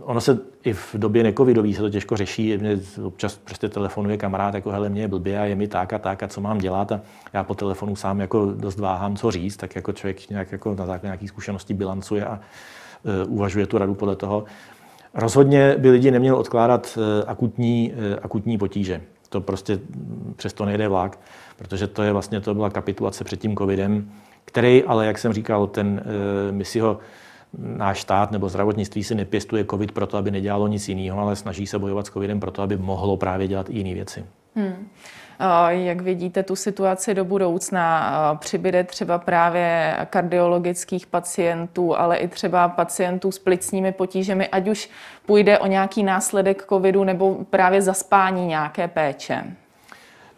[0.02, 2.58] ono se i v době necovidový se to těžko řeší.
[2.58, 5.98] Mě občas prostě telefonuje kamarád, jako hele, mě je blbě a je mi tak a
[6.00, 6.92] tak a co mám dělat.
[6.92, 7.02] A
[7.34, 10.86] já po telefonu sám jako dost váhám, co říct, tak jako člověk nějak jako na
[10.86, 12.40] základě nějakých zkušeností bilancuje a
[13.26, 14.44] uh, uvažuje tu radu podle toho.
[15.14, 19.02] Rozhodně by lidi neměli odkládat uh, akutní, uh, akutní potíže.
[19.30, 19.80] To prostě
[20.36, 21.20] přesto nejde vlak,
[21.58, 24.12] protože to je vlastně, to byla kapitulace před tím covidem,
[24.46, 26.04] který ale, jak jsem říkal, ten,
[26.52, 27.00] my si ho
[27.58, 31.80] náš stát nebo zdravotnictví si nepěstuje COVID proto, aby nedělalo nic jiného, ale snaží se
[31.80, 34.26] bojovat s COVIDem proto, aby mohlo právě dělat jiné věci.
[34.56, 34.88] Hmm.
[35.68, 38.38] Jak vidíte tu situaci do budoucna?
[38.40, 44.90] Přibyde třeba právě kardiologických pacientů, ale i třeba pacientů s plicními potížemi, ať už
[45.26, 49.44] půjde o nějaký následek covidu nebo právě zaspání nějaké péče?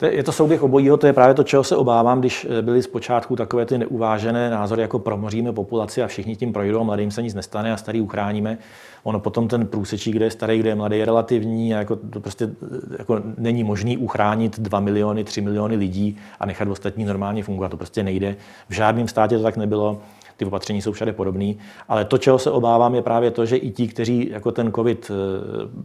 [0.05, 3.35] Je to souběh obojího, to je právě to, čeho se obávám, když eh, byly zpočátku
[3.35, 7.73] takové ty neuvážené názory, jako promoříme populaci a všichni tím projdou, mladým se nic nestane
[7.73, 8.57] a starý uchráníme.
[9.03, 12.19] Ono potom ten průsečík, kde je starý, kde je mladý, je relativní a jako to
[12.19, 17.43] prostě eh, jako není možný uchránit 2 miliony, 3 miliony lidí a nechat ostatní normálně
[17.43, 17.69] fungovat.
[17.69, 18.35] To prostě nejde.
[18.69, 20.01] V žádném státě to tak nebylo
[20.37, 21.53] ty opatření jsou všade podobné.
[21.87, 25.11] Ale to, čeho se obávám, je právě to, že i ti, kteří jako ten COVID
[25.11, 25.13] eh,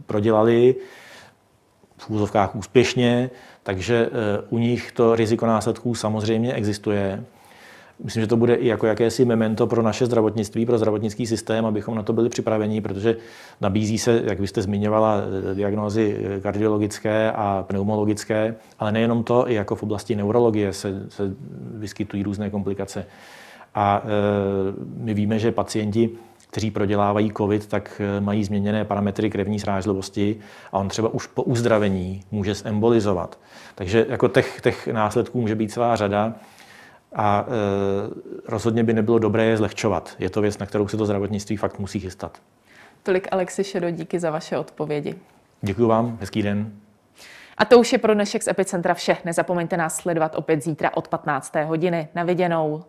[0.05, 0.75] prodělali,
[1.97, 3.29] v úzovkách úspěšně,
[3.63, 7.23] takže eh, u nich to riziko následků samozřejmě existuje.
[8.03, 11.95] Myslím, že to bude i jako jakési memento pro naše zdravotnictví, pro zdravotnický systém, abychom
[11.95, 13.17] na to byli připraveni, protože
[13.61, 15.17] nabízí se, jak vy jste zmiňovala,
[15.51, 21.03] eh, diagnózy eh, kardiologické a pneumologické, ale nejenom to, i jako v oblasti neurologie se,
[21.09, 21.23] se
[21.73, 23.05] vyskytují různé komplikace.
[23.75, 24.09] A e,
[24.97, 26.09] my víme, že pacienti
[26.55, 30.37] kteří prodělávají COVID, tak eh, mají změněné parametry krevní srážlivosti
[30.71, 33.39] a on třeba už po uzdravení může zembolizovat.
[33.75, 36.33] Takže jako těch, těch následků může být celá řada
[37.15, 37.51] a e,
[38.47, 40.15] rozhodně by nebylo dobré je zlehčovat.
[40.19, 42.37] Je to věc, na kterou se to zdravotnictví fakt musí chystat.
[43.03, 45.15] Tolik Alexi Šedo, díky za vaše odpovědi.
[45.61, 46.71] Děkuji vám, hezký den.
[47.57, 49.17] A to už je pro dnešek z Epicentra vše.
[49.25, 51.55] Nezapomeňte nás sledovat opět zítra od 15.
[51.65, 52.07] hodiny.
[52.15, 52.83] Na viděnou.